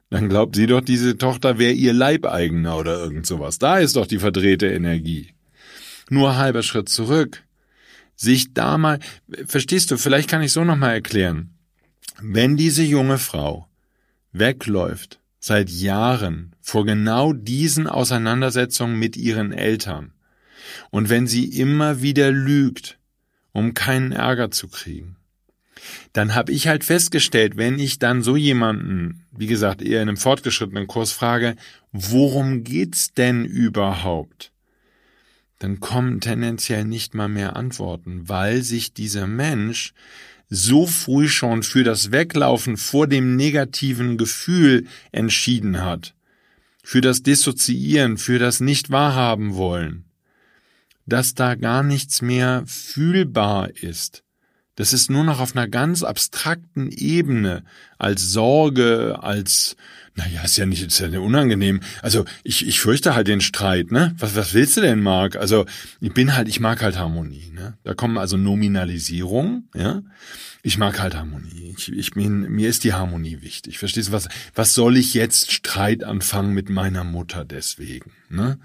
Dann 0.10 0.30
glaubt 0.30 0.56
sie 0.56 0.66
doch, 0.66 0.80
diese 0.80 1.18
Tochter 1.18 1.60
wäre 1.60 1.74
ihr 1.74 1.92
Leibeigener 1.92 2.78
oder 2.78 2.98
irgend 2.98 3.28
sowas. 3.28 3.60
Da 3.60 3.80
ist 3.80 3.98
doch 3.98 4.08
die 4.08 4.20
verdrehte 4.20 4.68
Energie. 4.68 5.34
Nur 6.10 6.38
halber 6.38 6.64
Schritt 6.64 6.88
zurück 6.88 7.44
sich 8.16 8.54
da 8.54 8.78
mal, 8.78 9.00
verstehst 9.46 9.92
du, 9.92 9.98
vielleicht 9.98 10.30
kann 10.30 10.42
ich 10.42 10.54
so 10.54 10.64
nochmal 10.64 10.94
erklären. 10.94 11.50
Wenn 12.22 12.56
diese 12.56 12.84
junge 12.84 13.18
Frau 13.18 13.68
wegläuft 14.32 15.20
seit 15.40 15.70
Jahren 15.70 16.56
vor 16.62 16.86
genau 16.86 17.34
diesen 17.34 17.88
Auseinandersetzungen 17.88 18.98
mit 18.98 19.18
ihren 19.18 19.52
Eltern 19.52 20.14
und 20.92 21.10
wenn 21.10 21.28
sie 21.28 21.46
immer 21.46 22.02
wieder 22.02 22.32
lügt, 22.32 23.00
um 23.52 23.74
keinen 23.74 24.12
Ärger 24.12 24.52
zu 24.52 24.70
kriegen, 24.70 25.18
dann 26.14 26.36
habe 26.36 26.52
ich 26.52 26.68
halt 26.68 26.84
festgestellt, 26.84 27.58
wenn 27.58 27.80
ich 27.80 28.00
dann 28.00 28.22
so 28.22 28.36
jemanden, 28.36 29.26
wie 29.32 29.48
gesagt, 29.48 29.82
eher 29.82 30.02
in 30.02 30.10
einem 30.10 30.18
fortgeschrittenen 30.18 30.88
Kurs 30.88 31.12
frage, 31.12 31.56
worum 31.92 32.64
geht's 32.64 33.14
denn 33.14 33.46
überhaupt? 33.46 34.52
dann 35.62 35.80
kommen 35.80 36.20
tendenziell 36.22 36.86
nicht 36.86 37.14
mal 37.14 37.28
mehr 37.28 37.56
Antworten, 37.56 38.28
weil 38.28 38.64
sich 38.64 38.94
dieser 38.94 39.28
Mensch 39.28 39.94
so 40.50 40.88
früh 40.88 41.28
schon 41.28 41.62
für 41.62 41.84
das 41.84 42.12
Weglaufen 42.12 42.78
vor 42.78 43.08
dem 43.08 43.36
negativen 43.36 44.18
Gefühl 44.18 44.88
entschieden 45.12 45.82
hat, 45.82 46.16
für 46.84 47.02
das 47.02 47.22
Dissoziieren, 47.22 48.18
für 48.18 48.40
das 48.40 48.60
Nicht 48.60 48.90
wahrhaben 48.90 49.54
wollen, 49.54 50.06
dass 51.06 51.36
da 51.36 51.54
gar 51.54 51.84
nichts 51.84 52.24
mehr 52.24 52.64
fühlbar 52.66 53.70
ist. 53.70 54.24
Das 54.76 54.94
ist 54.94 55.10
nur 55.10 55.24
noch 55.24 55.40
auf 55.40 55.56
einer 55.56 55.68
ganz 55.68 56.02
abstrakten 56.04 56.90
Ebene 56.92 57.64
als 57.98 58.32
Sorge, 58.32 59.20
als 59.22 59.76
naja, 60.16 60.42
ist 60.44 60.58
ja 60.58 60.66
nicht, 60.66 60.86
ist 60.86 61.00
ja 61.00 61.08
nicht 61.08 61.20
unangenehm. 61.20 61.80
Also 62.02 62.26
ich, 62.44 62.68
ich 62.68 62.80
fürchte 62.82 63.16
halt 63.16 63.28
den 63.28 63.42
Streit, 63.42 63.92
ne? 63.92 64.14
Was, 64.18 64.36
was 64.36 64.54
willst 64.54 64.76
du 64.76 64.82
denn, 64.82 65.02
Marc? 65.02 65.38
Also 65.38 65.66
ich 66.02 66.14
bin 66.14 66.36
halt, 66.36 66.50
ich 66.50 66.60
mag 66.60 66.82
halt 66.82 66.98
Harmonie, 66.98 67.52
ne? 67.54 67.78
Da 67.84 67.94
kommen 67.94 68.18
also 68.18 68.36
Nominalisierung, 68.36 69.70
ja? 69.74 70.02
Ich 70.64 70.78
mag 70.78 71.00
halt 71.00 71.16
Harmonie. 71.16 71.74
Ich, 71.78 71.92
ich 71.92 72.12
bin, 72.12 72.42
mir 72.42 72.70
ist 72.70 72.84
die 72.84 72.94
Harmonie 72.94 73.42
wichtig. 73.42 73.80
Verstehst 73.80 74.10
du, 74.10 74.12
was, 74.12 74.28
was 74.54 74.74
soll 74.74 74.98
ich 74.98 75.14
jetzt 75.14 75.52
Streit 75.52 76.04
anfangen 76.04 76.54
mit 76.54 76.70
meiner 76.70 77.04
Mutter 77.04 77.46
deswegen, 77.46 78.12
ne? 78.30 78.60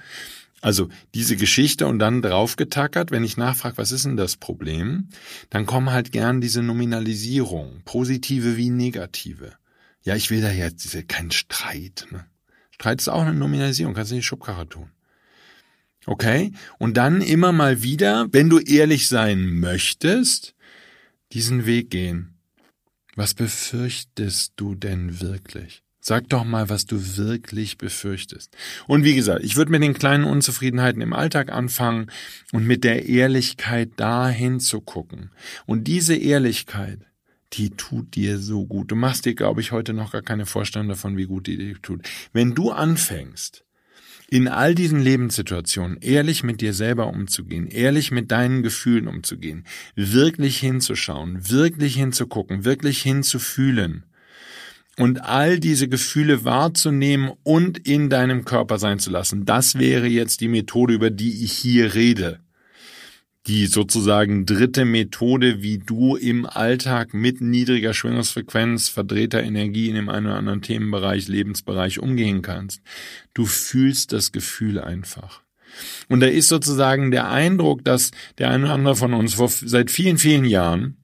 Also 0.66 0.88
diese 1.14 1.36
Geschichte 1.36 1.86
und 1.86 2.00
dann 2.00 2.22
draufgetackert, 2.22 3.12
wenn 3.12 3.22
ich 3.22 3.36
nachfrage, 3.36 3.78
was 3.78 3.92
ist 3.92 4.04
denn 4.04 4.16
das 4.16 4.36
Problem, 4.36 5.10
dann 5.48 5.64
kommen 5.64 5.92
halt 5.92 6.10
gern 6.10 6.40
diese 6.40 6.60
Nominalisierung, 6.60 7.82
positive 7.84 8.56
wie 8.56 8.70
negative. 8.70 9.52
Ja, 10.02 10.16
ich 10.16 10.28
will 10.32 10.40
da 10.40 10.50
jetzt 10.50 10.92
ja 10.92 11.02
keinen 11.02 11.30
Streit. 11.30 12.08
Ne? 12.10 12.26
Streit 12.72 13.00
ist 13.00 13.06
auch 13.06 13.22
eine 13.22 13.32
Nominalisierung, 13.32 13.94
kannst 13.94 14.10
du 14.10 14.16
nicht 14.16 14.26
Schubkarre 14.26 14.68
tun. 14.68 14.90
Okay? 16.04 16.50
Und 16.80 16.96
dann 16.96 17.20
immer 17.20 17.52
mal 17.52 17.84
wieder, 17.84 18.26
wenn 18.32 18.50
du 18.50 18.58
ehrlich 18.58 19.06
sein 19.06 19.60
möchtest, 19.60 20.56
diesen 21.32 21.66
Weg 21.66 21.90
gehen. 21.90 22.40
Was 23.14 23.34
befürchtest 23.34 24.54
du 24.56 24.74
denn 24.74 25.20
wirklich? 25.20 25.84
Sag 26.08 26.28
doch 26.28 26.44
mal, 26.44 26.68
was 26.68 26.86
du 26.86 27.16
wirklich 27.16 27.78
befürchtest. 27.78 28.56
Und 28.86 29.02
wie 29.02 29.16
gesagt, 29.16 29.42
ich 29.42 29.56
würde 29.56 29.72
mit 29.72 29.82
den 29.82 29.92
kleinen 29.92 30.22
Unzufriedenheiten 30.22 31.02
im 31.02 31.12
Alltag 31.12 31.50
anfangen 31.50 32.12
und 32.52 32.64
mit 32.64 32.84
der 32.84 33.08
Ehrlichkeit 33.08 33.90
dahin 33.96 34.60
zu 34.60 34.80
gucken. 34.80 35.32
Und 35.66 35.88
diese 35.88 36.14
Ehrlichkeit, 36.14 37.00
die 37.54 37.70
tut 37.70 38.14
dir 38.14 38.38
so 38.38 38.66
gut. 38.66 38.92
Du 38.92 38.94
machst 38.94 39.24
dir, 39.24 39.34
glaube 39.34 39.60
ich, 39.60 39.72
heute 39.72 39.94
noch 39.94 40.12
gar 40.12 40.22
keine 40.22 40.46
Vorstellung 40.46 40.86
davon, 40.86 41.16
wie 41.16 41.26
gut 41.26 41.48
die 41.48 41.56
dir 41.56 41.82
tut. 41.82 42.08
Wenn 42.32 42.54
du 42.54 42.70
anfängst, 42.70 43.64
in 44.30 44.46
all 44.46 44.76
diesen 44.76 45.00
Lebenssituationen 45.00 45.98
ehrlich 46.02 46.44
mit 46.44 46.60
dir 46.60 46.72
selber 46.72 47.08
umzugehen, 47.08 47.66
ehrlich 47.66 48.12
mit 48.12 48.30
deinen 48.30 48.62
Gefühlen 48.62 49.08
umzugehen, 49.08 49.64
wirklich 49.96 50.60
hinzuschauen, 50.60 51.50
wirklich 51.50 51.96
hinzugucken, 51.96 52.64
wirklich 52.64 53.02
hinzufühlen 53.02 54.04
und 54.98 55.22
all 55.22 55.60
diese 55.60 55.88
Gefühle 55.88 56.44
wahrzunehmen 56.44 57.32
und 57.42 57.78
in 57.86 58.08
deinem 58.08 58.44
Körper 58.44 58.78
sein 58.78 58.98
zu 58.98 59.10
lassen, 59.10 59.44
das 59.44 59.78
wäre 59.78 60.06
jetzt 60.06 60.40
die 60.40 60.48
Methode, 60.48 60.94
über 60.94 61.10
die 61.10 61.44
ich 61.44 61.52
hier 61.52 61.94
rede 61.94 62.40
die 63.46 63.66
sozusagen 63.66 64.44
dritte 64.44 64.84
Methode, 64.84 65.62
wie 65.62 65.78
du 65.78 66.16
im 66.16 66.46
Alltag 66.46 67.14
mit 67.14 67.40
niedriger 67.40 67.94
Schwingungsfrequenz, 67.94 68.88
verdrehter 68.88 69.42
Energie 69.42 69.88
in 69.88 69.94
dem 69.94 70.08
einen 70.08 70.26
oder 70.26 70.36
anderen 70.36 70.62
Themenbereich, 70.62 71.28
Lebensbereich 71.28 72.00
umgehen 72.00 72.42
kannst. 72.42 72.80
Du 73.34 73.46
fühlst 73.46 74.12
das 74.12 74.32
Gefühl 74.32 74.80
einfach. 74.80 75.42
Und 76.08 76.20
da 76.20 76.26
ist 76.26 76.48
sozusagen 76.48 77.10
der 77.10 77.30
Eindruck, 77.30 77.84
dass 77.84 78.10
der 78.38 78.50
eine 78.50 78.64
oder 78.64 78.74
andere 78.74 78.96
von 78.96 79.14
uns 79.14 79.34
vor, 79.34 79.48
seit 79.48 79.90
vielen, 79.90 80.18
vielen 80.18 80.44
Jahren, 80.44 80.96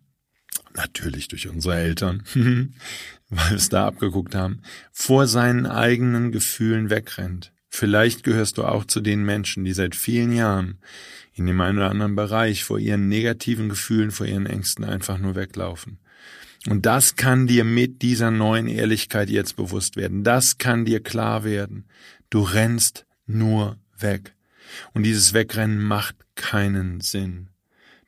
natürlich 0.74 1.28
durch 1.28 1.48
unsere 1.48 1.76
Eltern, 1.76 2.24
weil 3.32 3.50
wir 3.50 3.56
es 3.56 3.70
da 3.70 3.86
abgeguckt 3.86 4.34
haben, 4.34 4.60
vor 4.92 5.26
seinen 5.26 5.66
eigenen 5.66 6.32
Gefühlen 6.32 6.90
wegrennt. 6.90 7.52
Vielleicht 7.68 8.22
gehörst 8.22 8.58
du 8.58 8.64
auch 8.64 8.84
zu 8.84 9.00
den 9.00 9.24
Menschen, 9.24 9.64
die 9.64 9.72
seit 9.72 9.96
vielen 9.96 10.32
Jahren 10.32 10.78
in 11.34 11.46
dem 11.46 11.58
einen 11.62 11.78
oder 11.78 11.90
anderen 11.90 12.14
Bereich 12.14 12.64
vor 12.64 12.78
ihren 12.78 13.08
negativen 13.08 13.70
Gefühlen, 13.70 14.10
vor 14.10 14.26
ihren 14.26 14.44
Ängsten 14.44 14.84
einfach 14.84 15.16
nur 15.16 15.34
weglaufen. 15.34 15.98
Und 16.68 16.84
das 16.84 17.16
kann 17.16 17.46
dir 17.46 17.64
mit 17.64 18.02
dieser 18.02 18.30
neuen 18.30 18.68
Ehrlichkeit 18.68 19.30
jetzt 19.30 19.56
bewusst 19.56 19.96
werden. 19.96 20.22
Das 20.22 20.58
kann 20.58 20.84
dir 20.84 21.02
klar 21.02 21.42
werden. 21.42 21.86
Du 22.28 22.42
rennst 22.42 23.06
nur 23.26 23.78
weg. 23.98 24.34
Und 24.92 25.04
dieses 25.04 25.32
Wegrennen 25.32 25.82
macht 25.82 26.16
keinen 26.34 27.00
Sinn. 27.00 27.48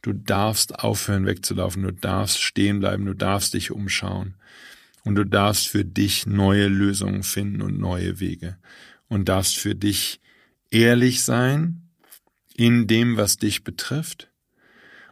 Du 0.02 0.12
darfst 0.12 0.78
aufhören 0.80 1.24
wegzulaufen, 1.24 1.82
du 1.82 1.90
darfst 1.90 2.42
stehen 2.42 2.80
bleiben, 2.80 3.06
du 3.06 3.14
darfst 3.14 3.54
dich 3.54 3.70
umschauen. 3.70 4.34
Und 5.04 5.16
du 5.16 5.24
darfst 5.24 5.68
für 5.68 5.84
dich 5.84 6.26
neue 6.26 6.68
Lösungen 6.68 7.22
finden 7.22 7.62
und 7.62 7.78
neue 7.78 8.20
Wege. 8.20 8.56
Und 9.08 9.28
darfst 9.28 9.58
für 9.58 9.74
dich 9.74 10.20
ehrlich 10.70 11.22
sein 11.22 11.82
in 12.54 12.86
dem, 12.86 13.16
was 13.16 13.36
dich 13.36 13.64
betrifft. 13.64 14.30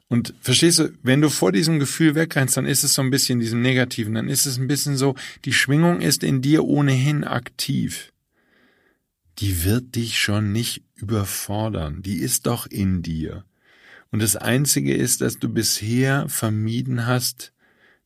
Und 0.09 0.35
verstehst 0.41 0.79
du, 0.79 0.93
wenn 1.03 1.23
du 1.23 1.31
vor 1.31 1.53
diesem 1.53 1.79
Gefühl 1.79 2.15
wegrennst, 2.15 2.57
dann 2.59 2.67
ist 2.67 2.85
es 2.85 2.95
so 2.95 3.03
ein 3.03 3.11
bisschen 3.11 3.41
diesem 3.41 3.63
Negativen, 3.63 4.15
dann 4.15 4.29
ist 4.29 4.45
es 4.45 4.59
ein 4.59 4.69
bisschen 4.69 4.99
so, 4.99 5.15
die 5.47 5.55
Schwingung 5.55 6.03
ist 6.03 6.23
in 6.23 6.43
dir 6.43 6.65
ohnehin 6.65 7.25
aktiv. 7.25 8.13
Die 9.39 9.65
wird 9.65 9.95
dich 9.95 10.21
schon 10.21 10.53
nicht 10.53 10.83
überfordern, 10.97 12.03
die 12.03 12.19
ist 12.19 12.47
doch 12.47 12.67
in 12.67 13.03
dir. 13.03 13.47
Und 14.11 14.21
das 14.21 14.37
Einzige 14.37 14.95
ist, 14.95 15.23
dass 15.23 15.39
du 15.39 15.49
bisher 15.49 16.29
vermieden 16.29 17.07
hast, 17.07 17.55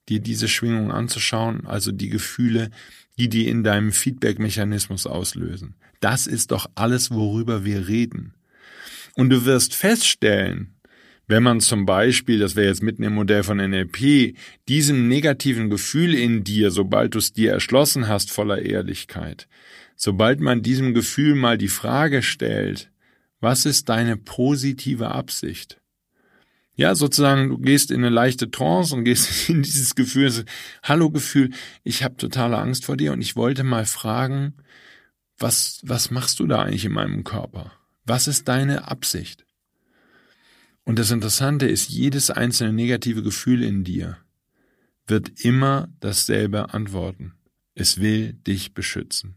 dir 0.09 0.21
diese 0.21 0.49
Schwingung 0.49 0.91
anzuschauen, 0.91 1.67
also 1.67 1.93
die 1.93 2.09
Gefühle, 2.09 2.71
die 3.19 3.29
die 3.29 3.49
in 3.49 3.65
deinem 3.65 3.93
Feedback-Mechanismus 3.93 5.07
auslösen. 5.07 5.75
Das 6.01 6.27
ist 6.27 6.51
doch 6.51 6.71
alles, 6.75 7.11
worüber 7.11 7.65
wir 7.65 7.89
reden. 7.89 8.35
Und 9.15 9.31
du 9.31 9.45
wirst 9.45 9.75
feststellen, 9.75 10.77
wenn 11.27 11.43
man 11.43 11.61
zum 11.61 11.87
Beispiel, 11.87 12.39
das 12.39 12.55
wäre 12.55 12.69
jetzt 12.69 12.83
mitten 12.83 13.03
im 13.03 13.15
Modell 13.15 13.43
von 13.43 13.57
NLP, 13.57 14.37
diesem 14.69 15.09
negativen 15.09 15.71
Gefühl 15.71 16.15
in 16.15 16.45
dir, 16.45 16.71
sobald 16.71 17.15
du 17.15 17.19
es 17.19 17.33
dir 17.33 17.51
erschlossen 17.51 18.07
hast, 18.07 18.31
voller 18.31 18.63
Ehrlichkeit, 18.63 19.49
sobald 19.97 20.41
man 20.41 20.63
diesem 20.63 20.95
Gefühl 20.95 21.35
mal 21.35 21.59
die 21.59 21.69
Frage 21.69 22.23
stellt, 22.23 22.91
was 23.41 23.67
ist 23.67 23.89
deine 23.89 24.17
positive 24.17 25.11
Absicht? 25.11 25.81
Ja, 26.77 26.95
sozusagen, 26.95 27.49
du 27.49 27.59
gehst 27.59 27.91
in 27.91 27.99
eine 27.99 28.11
leichte 28.11 28.51
Trance 28.51 28.95
und 28.95 29.05
gehst 29.05 29.49
in 29.49 29.63
dieses 29.63 29.95
Gefühl, 29.95 30.45
hallo 30.83 31.11
Gefühl, 31.11 31.51
ich 31.83 32.05
habe 32.05 32.17
totale 32.17 32.59
Angst 32.59 32.85
vor 32.85 32.97
dir 32.97 33.13
und 33.13 33.23
ich 33.23 33.35
wollte 33.35 33.65
mal 33.65 33.87
fragen, 33.87 34.55
was, 35.39 35.81
was 35.83 36.11
machst 36.11 36.39
du 36.39 36.47
da 36.47 36.63
eigentlich 36.63 36.85
in 36.85 36.93
meinem 36.93 37.25
Körper? 37.25 37.73
Was 38.05 38.29
ist 38.29 38.47
deine 38.49 38.89
Absicht? 38.89 39.45
Und 40.85 40.99
das 40.99 41.11
Interessante 41.11 41.67
ist, 41.67 41.89
jedes 41.89 42.31
einzelne 42.31 42.73
negative 42.73 43.23
Gefühl 43.23 43.65
in 43.65 43.83
dir 43.83 44.19
wird 45.07 45.41
immer 45.45 45.89
dasselbe 46.01 46.73
antworten. 46.75 47.35
Es 47.75 48.01
will 48.01 48.35
dich 48.35 48.73
beschützen. 48.73 49.37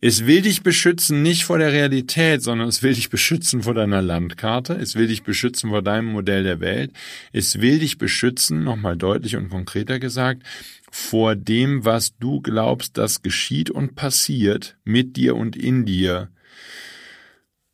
Es 0.00 0.26
will 0.26 0.42
dich 0.42 0.62
beschützen 0.62 1.22
nicht 1.22 1.44
vor 1.44 1.58
der 1.58 1.72
Realität, 1.72 2.42
sondern 2.42 2.68
es 2.68 2.82
will 2.82 2.94
dich 2.94 3.10
beschützen 3.10 3.62
vor 3.62 3.74
deiner 3.74 4.02
Landkarte, 4.02 4.74
es 4.74 4.94
will 4.94 5.08
dich 5.08 5.22
beschützen 5.22 5.70
vor 5.70 5.82
deinem 5.82 6.12
Modell 6.12 6.42
der 6.42 6.60
Welt, 6.60 6.92
es 7.32 7.60
will 7.60 7.78
dich 7.78 7.98
beschützen, 7.98 8.64
nochmal 8.64 8.96
deutlich 8.96 9.36
und 9.36 9.48
konkreter 9.48 9.98
gesagt, 9.98 10.42
vor 10.90 11.36
dem, 11.36 11.84
was 11.84 12.16
du 12.18 12.40
glaubst, 12.40 12.96
das 12.98 13.22
geschieht 13.22 13.70
und 13.70 13.96
passiert 13.96 14.76
mit 14.84 15.16
dir 15.16 15.36
und 15.36 15.56
in 15.56 15.84
dir, 15.84 16.30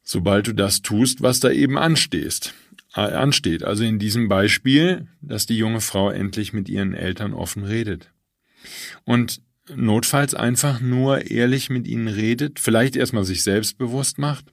sobald 0.02 0.46
du 0.46 0.52
das 0.52 0.82
tust, 0.82 1.22
was 1.22 1.40
da 1.40 1.50
eben 1.50 1.78
anstehst 1.78 2.54
ansteht. 2.92 3.64
Also 3.64 3.84
in 3.84 3.98
diesem 3.98 4.28
Beispiel, 4.28 5.08
dass 5.20 5.46
die 5.46 5.56
junge 5.56 5.80
Frau 5.80 6.10
endlich 6.10 6.52
mit 6.52 6.68
ihren 6.68 6.94
Eltern 6.94 7.32
offen 7.32 7.64
redet. 7.64 8.10
Und 9.04 9.40
notfalls 9.68 10.34
einfach 10.34 10.80
nur 10.80 11.30
ehrlich 11.30 11.70
mit 11.70 11.86
ihnen 11.86 12.08
redet, 12.08 12.58
vielleicht 12.58 12.96
erstmal 12.96 13.24
sich 13.24 13.42
selbst 13.42 13.78
bewusst 13.78 14.18
macht, 14.18 14.46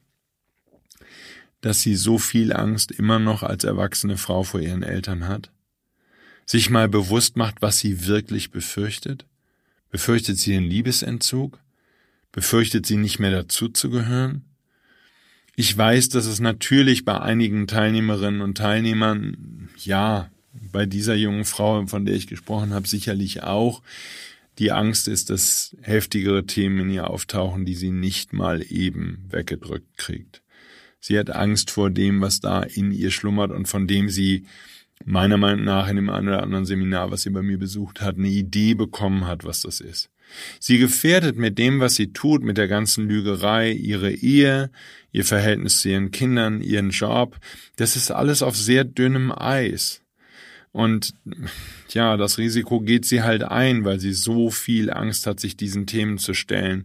dass 1.60 1.80
sie 1.80 1.94
so 1.94 2.18
viel 2.18 2.52
Angst 2.52 2.90
immer 2.90 3.18
noch 3.18 3.42
als 3.42 3.64
erwachsene 3.64 4.16
Frau 4.16 4.42
vor 4.42 4.60
ihren 4.60 4.82
Eltern 4.82 5.28
hat, 5.28 5.50
sich 6.46 6.70
mal 6.70 6.88
bewusst 6.88 7.36
macht, 7.36 7.60
was 7.60 7.78
sie 7.78 8.06
wirklich 8.06 8.50
befürchtet. 8.50 9.26
Befürchtet 9.90 10.38
sie 10.38 10.52
den 10.52 10.64
Liebesentzug? 10.64 11.58
Befürchtet 12.32 12.86
sie 12.86 12.96
nicht 12.96 13.18
mehr 13.18 13.32
dazuzugehören? 13.32 14.44
Ich 15.56 15.76
weiß, 15.76 16.08
dass 16.10 16.26
es 16.26 16.40
natürlich 16.40 17.04
bei 17.04 17.20
einigen 17.20 17.66
Teilnehmerinnen 17.66 18.40
und 18.40 18.56
Teilnehmern, 18.56 19.68
ja, 19.76 20.30
bei 20.72 20.86
dieser 20.86 21.14
jungen 21.14 21.44
Frau, 21.44 21.86
von 21.86 22.06
der 22.06 22.14
ich 22.14 22.26
gesprochen 22.26 22.72
habe, 22.72 22.88
sicherlich 22.88 23.42
auch 23.42 23.82
die 24.60 24.72
Angst 24.72 25.08
ist, 25.08 25.30
dass 25.30 25.74
heftigere 25.80 26.44
Themen 26.44 26.80
in 26.80 26.90
ihr 26.90 27.08
auftauchen, 27.08 27.64
die 27.64 27.74
sie 27.74 27.90
nicht 27.90 28.34
mal 28.34 28.62
eben 28.68 29.24
weggedrückt 29.30 29.96
kriegt. 29.96 30.42
Sie 31.00 31.18
hat 31.18 31.30
Angst 31.30 31.70
vor 31.70 31.90
dem, 31.90 32.20
was 32.20 32.40
da 32.40 32.62
in 32.62 32.92
ihr 32.92 33.10
schlummert 33.10 33.52
und 33.52 33.68
von 33.68 33.86
dem 33.86 34.10
sie 34.10 34.44
meiner 35.06 35.38
Meinung 35.38 35.64
nach 35.64 35.88
in 35.88 35.96
dem 35.96 36.10
einen 36.10 36.28
oder 36.28 36.42
anderen 36.42 36.66
Seminar, 36.66 37.10
was 37.10 37.22
sie 37.22 37.30
bei 37.30 37.40
mir 37.40 37.58
besucht 37.58 38.02
hat, 38.02 38.18
eine 38.18 38.28
Idee 38.28 38.74
bekommen 38.74 39.26
hat, 39.26 39.44
was 39.44 39.62
das 39.62 39.80
ist. 39.80 40.10
Sie 40.58 40.76
gefährdet 40.76 41.36
mit 41.36 41.58
dem, 41.58 41.80
was 41.80 41.94
sie 41.94 42.12
tut, 42.12 42.42
mit 42.42 42.58
der 42.58 42.68
ganzen 42.68 43.08
Lügerei, 43.08 43.72
ihre 43.72 44.12
Ehe, 44.12 44.70
ihr 45.10 45.24
Verhältnis 45.24 45.80
zu 45.80 45.88
ihren 45.88 46.10
Kindern, 46.10 46.60
ihren 46.60 46.90
Job. 46.90 47.38
Das 47.76 47.96
ist 47.96 48.10
alles 48.10 48.42
auf 48.42 48.56
sehr 48.56 48.84
dünnem 48.84 49.32
Eis. 49.32 50.02
Und 50.72 51.14
ja, 51.88 52.16
das 52.16 52.38
Risiko 52.38 52.80
geht 52.80 53.04
sie 53.04 53.22
halt 53.22 53.42
ein, 53.42 53.84
weil 53.84 53.98
sie 53.98 54.12
so 54.12 54.50
viel 54.50 54.90
Angst 54.90 55.26
hat, 55.26 55.40
sich 55.40 55.56
diesen 55.56 55.86
Themen 55.86 56.18
zu 56.18 56.32
stellen. 56.32 56.84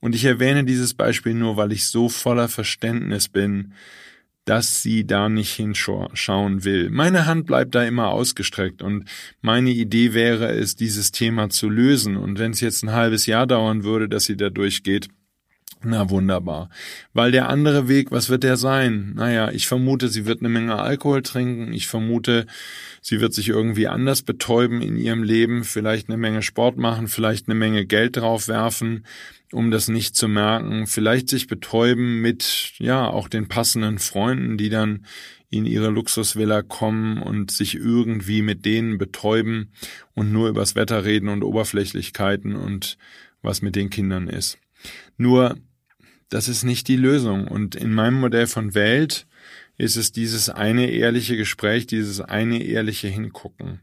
Und 0.00 0.14
ich 0.14 0.24
erwähne 0.24 0.64
dieses 0.64 0.94
Beispiel 0.94 1.34
nur, 1.34 1.56
weil 1.56 1.72
ich 1.72 1.88
so 1.88 2.08
voller 2.08 2.48
Verständnis 2.48 3.28
bin, 3.28 3.72
dass 4.44 4.82
sie 4.82 5.06
da 5.06 5.28
nicht 5.28 5.52
hinschauen 5.54 6.64
will. 6.64 6.90
Meine 6.90 7.26
Hand 7.26 7.46
bleibt 7.46 7.74
da 7.74 7.82
immer 7.82 8.10
ausgestreckt 8.10 8.82
und 8.82 9.08
meine 9.40 9.70
Idee 9.70 10.12
wäre 10.12 10.52
es, 10.52 10.76
dieses 10.76 11.12
Thema 11.12 11.48
zu 11.48 11.68
lösen. 11.70 12.16
Und 12.16 12.38
wenn 12.38 12.52
es 12.52 12.60
jetzt 12.60 12.84
ein 12.84 12.92
halbes 12.92 13.26
Jahr 13.26 13.46
dauern 13.46 13.84
würde, 13.84 14.08
dass 14.08 14.24
sie 14.24 14.36
da 14.36 14.50
durchgeht, 14.50 15.08
na 15.84 16.10
wunderbar. 16.10 16.68
Weil 17.12 17.32
der 17.32 17.48
andere 17.48 17.88
Weg, 17.88 18.10
was 18.10 18.28
wird 18.28 18.42
der 18.42 18.56
sein? 18.56 19.12
Naja, 19.14 19.50
ich 19.50 19.66
vermute, 19.66 20.08
sie 20.08 20.26
wird 20.26 20.40
eine 20.40 20.48
Menge 20.48 20.76
Alkohol 20.76 21.22
trinken. 21.22 21.72
Ich 21.72 21.86
vermute, 21.86 22.46
sie 23.00 23.20
wird 23.20 23.34
sich 23.34 23.48
irgendwie 23.48 23.88
anders 23.88 24.22
betäuben 24.22 24.82
in 24.82 24.96
ihrem 24.96 25.22
Leben, 25.22 25.64
vielleicht 25.64 26.08
eine 26.08 26.16
Menge 26.16 26.42
Sport 26.42 26.76
machen, 26.76 27.08
vielleicht 27.08 27.48
eine 27.48 27.54
Menge 27.54 27.86
Geld 27.86 28.16
draufwerfen, 28.16 29.06
um 29.52 29.70
das 29.70 29.88
nicht 29.88 30.16
zu 30.16 30.28
merken. 30.28 30.86
Vielleicht 30.86 31.28
sich 31.28 31.46
betäuben 31.46 32.20
mit, 32.20 32.72
ja, 32.78 33.06
auch 33.06 33.28
den 33.28 33.48
passenden 33.48 33.98
Freunden, 33.98 34.56
die 34.56 34.70
dann 34.70 35.04
in 35.50 35.66
ihre 35.66 35.88
Luxusvilla 35.88 36.62
kommen 36.62 37.22
und 37.22 37.52
sich 37.52 37.76
irgendwie 37.76 38.42
mit 38.42 38.64
denen 38.64 38.98
betäuben 38.98 39.70
und 40.14 40.32
nur 40.32 40.48
übers 40.48 40.74
Wetter 40.74 41.04
reden 41.04 41.28
und 41.28 41.44
Oberflächlichkeiten 41.44 42.56
und 42.56 42.98
was 43.40 43.62
mit 43.62 43.76
den 43.76 43.90
Kindern 43.90 44.26
ist. 44.26 44.58
Nur 45.16 45.56
das 46.28 46.48
ist 46.48 46.64
nicht 46.64 46.88
die 46.88 46.96
Lösung. 46.96 47.48
Und 47.48 47.74
in 47.74 47.92
meinem 47.92 48.20
Modell 48.20 48.46
von 48.46 48.74
Welt 48.74 49.26
ist 49.76 49.96
es 49.96 50.12
dieses 50.12 50.48
eine 50.48 50.90
ehrliche 50.90 51.36
Gespräch, 51.36 51.86
dieses 51.86 52.20
eine 52.20 52.62
ehrliche 52.62 53.08
Hingucken. 53.08 53.80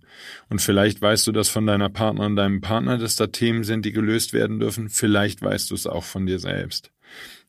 Und 0.49 0.61
vielleicht 0.61 1.01
weißt 1.01 1.27
du 1.27 1.31
das 1.31 1.49
von 1.49 1.67
deiner 1.67 1.89
Partnerin, 1.89 2.35
deinem 2.35 2.61
Partner, 2.61 2.97
dass 2.97 3.17
da 3.17 3.27
Themen 3.27 3.63
sind, 3.63 3.85
die 3.85 3.91
gelöst 3.91 4.31
werden 4.33 4.59
dürfen. 4.59 4.89
Vielleicht 4.89 5.41
weißt 5.41 5.69
du 5.69 5.75
es 5.75 5.87
auch 5.87 6.05
von 6.05 6.25
dir 6.25 6.39
selbst. 6.39 6.91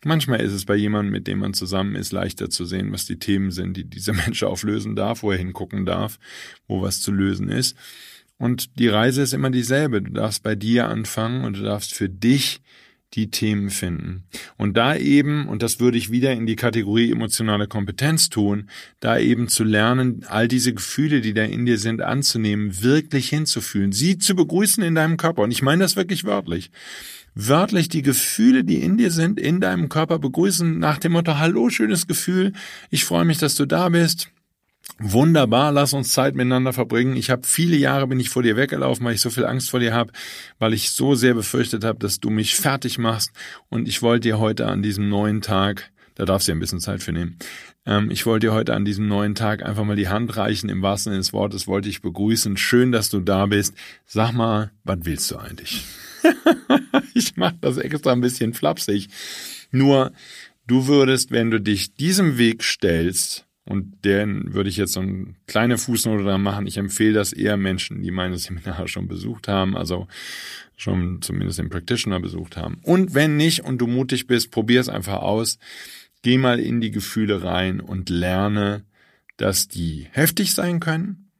Manchmal 0.04 0.40
ist 0.40 0.52
es 0.52 0.64
bei 0.64 0.74
jemandem, 0.74 1.12
mit 1.12 1.28
dem 1.28 1.38
man 1.38 1.54
zusammen 1.54 1.94
ist, 1.94 2.10
leichter 2.10 2.50
zu 2.50 2.64
sehen, 2.64 2.90
was 2.90 3.06
die 3.06 3.20
Themen 3.20 3.52
sind, 3.52 3.76
die 3.76 3.84
dieser 3.84 4.12
Mensch 4.24 4.42
auflösen 4.42 4.96
darf, 4.96 5.22
wo 5.22 5.30
er 5.30 5.38
hingucken 5.38 5.86
darf, 5.86 6.18
wo 6.66 6.82
was 6.82 7.00
zu 7.00 7.12
lösen 7.12 7.48
ist. 7.48 7.76
Und 8.38 8.80
die 8.80 8.88
Reise 8.88 9.22
ist 9.22 9.34
immer 9.34 9.50
dieselbe. 9.50 10.02
Du 10.02 10.10
darfst 10.10 10.42
bei 10.42 10.56
dir 10.56 10.88
anfangen 10.88 11.44
und 11.44 11.58
du 11.58 11.62
darfst 11.62 11.94
für 11.94 12.08
dich 12.08 12.60
die 13.14 13.30
Themen 13.30 13.70
finden. 13.70 14.24
Und 14.56 14.76
da 14.76 14.96
eben, 14.96 15.46
und 15.46 15.62
das 15.62 15.80
würde 15.80 15.98
ich 15.98 16.10
wieder 16.10 16.32
in 16.32 16.46
die 16.46 16.56
Kategorie 16.56 17.12
emotionale 17.12 17.66
Kompetenz 17.66 18.30
tun, 18.30 18.70
da 19.00 19.18
eben 19.18 19.48
zu 19.48 19.64
lernen, 19.64 20.24
all 20.28 20.48
diese 20.48 20.72
Gefühle, 20.72 21.20
die 21.20 21.34
da 21.34 21.44
in 21.44 21.66
dir 21.66 21.78
sind, 21.78 22.00
anzunehmen, 22.00 22.82
wirklich 22.82 23.28
hinzufühlen, 23.28 23.92
sie 23.92 24.18
zu 24.18 24.34
begrüßen 24.34 24.82
in 24.82 24.94
deinem 24.94 25.18
Körper. 25.18 25.42
Und 25.42 25.50
ich 25.50 25.62
meine 25.62 25.82
das 25.82 25.96
wirklich 25.96 26.24
wörtlich. 26.24 26.70
Wörtlich 27.34 27.88
die 27.88 28.02
Gefühle, 28.02 28.64
die 28.64 28.82
in 28.82 28.98
dir 28.98 29.10
sind, 29.10 29.40
in 29.40 29.60
deinem 29.60 29.88
Körper 29.88 30.18
begrüßen, 30.18 30.78
nach 30.78 30.98
dem 30.98 31.12
Motto, 31.12 31.38
hallo, 31.38 31.70
schönes 31.70 32.06
Gefühl, 32.06 32.52
ich 32.90 33.04
freue 33.04 33.24
mich, 33.24 33.38
dass 33.38 33.54
du 33.54 33.64
da 33.64 33.88
bist, 33.88 34.31
Wunderbar, 34.98 35.72
lass 35.72 35.92
uns 35.92 36.12
Zeit 36.12 36.34
miteinander 36.34 36.72
verbringen. 36.72 37.16
Ich 37.16 37.30
habe 37.30 37.42
viele 37.44 37.76
Jahre 37.76 38.06
bin 38.06 38.20
ich 38.20 38.30
vor 38.30 38.42
dir 38.42 38.56
weggelaufen, 38.56 39.04
weil 39.04 39.14
ich 39.14 39.20
so 39.20 39.30
viel 39.30 39.44
Angst 39.44 39.70
vor 39.70 39.80
dir 39.80 39.94
habe, 39.94 40.12
weil 40.58 40.74
ich 40.74 40.90
so 40.90 41.14
sehr 41.14 41.34
befürchtet 41.34 41.84
habe, 41.84 41.98
dass 41.98 42.20
du 42.20 42.30
mich 42.30 42.54
fertig 42.56 42.98
machst. 42.98 43.32
Und 43.68 43.88
ich 43.88 44.02
wollte 44.02 44.28
dir 44.28 44.38
heute 44.38 44.66
an 44.66 44.82
diesem 44.82 45.08
neuen 45.08 45.40
Tag, 45.40 45.90
da 46.14 46.24
darfst 46.24 46.46
du 46.46 46.52
ja 46.52 46.56
ein 46.56 46.60
bisschen 46.60 46.80
Zeit 46.80 47.02
für 47.02 47.12
nehmen, 47.12 47.38
ähm, 47.86 48.10
ich 48.10 48.26
wollte 48.26 48.46
dir 48.46 48.52
heute 48.52 48.74
an 48.74 48.84
diesem 48.84 49.08
neuen 49.08 49.34
Tag 49.34 49.64
einfach 49.64 49.84
mal 49.84 49.96
die 49.96 50.08
Hand 50.08 50.36
reichen. 50.36 50.68
Im 50.68 50.82
wahrsten 50.82 51.12
Sinne 51.12 51.20
des 51.20 51.32
Wortes 51.32 51.66
wollte 51.66 51.88
ich 51.88 52.02
begrüßen. 52.02 52.56
Schön, 52.56 52.92
dass 52.92 53.08
du 53.08 53.20
da 53.20 53.46
bist. 53.46 53.74
Sag 54.06 54.32
mal, 54.32 54.70
was 54.84 54.98
willst 55.02 55.30
du 55.30 55.36
eigentlich? 55.36 55.84
ich 57.14 57.36
mache 57.36 57.56
das 57.60 57.78
extra 57.78 58.12
ein 58.12 58.20
bisschen 58.20 58.54
flapsig. 58.54 59.08
Nur, 59.70 60.12
du 60.66 60.86
würdest, 60.86 61.30
wenn 61.30 61.50
du 61.50 61.60
dich 61.60 61.94
diesem 61.94 62.38
Weg 62.38 62.62
stellst, 62.62 63.46
und 63.64 64.04
den 64.04 64.54
würde 64.54 64.68
ich 64.68 64.76
jetzt 64.76 64.94
so 64.94 65.00
eine 65.00 65.34
kleine 65.46 65.78
Fußnote 65.78 66.24
da 66.24 66.36
machen. 66.36 66.66
Ich 66.66 66.78
empfehle 66.78 67.12
das 67.12 67.32
eher 67.32 67.56
Menschen, 67.56 68.02
die 68.02 68.10
meine 68.10 68.36
Seminare 68.38 68.88
schon 68.88 69.06
besucht 69.06 69.46
haben, 69.46 69.76
also 69.76 70.08
schon 70.76 71.22
zumindest 71.22 71.60
den 71.60 71.70
Practitioner 71.70 72.18
besucht 72.18 72.56
haben. 72.56 72.80
Und 72.82 73.14
wenn 73.14 73.36
nicht 73.36 73.60
und 73.60 73.78
du 73.78 73.86
mutig 73.86 74.26
bist, 74.26 74.50
probier 74.50 74.80
es 74.80 74.88
einfach 74.88 75.22
aus. 75.22 75.58
Geh 76.22 76.38
mal 76.38 76.58
in 76.60 76.80
die 76.80 76.90
Gefühle 76.90 77.42
rein 77.42 77.80
und 77.80 78.08
lerne, 78.08 78.84
dass 79.36 79.68
die 79.68 80.08
heftig 80.10 80.54
sein 80.54 80.80
können 80.80 81.30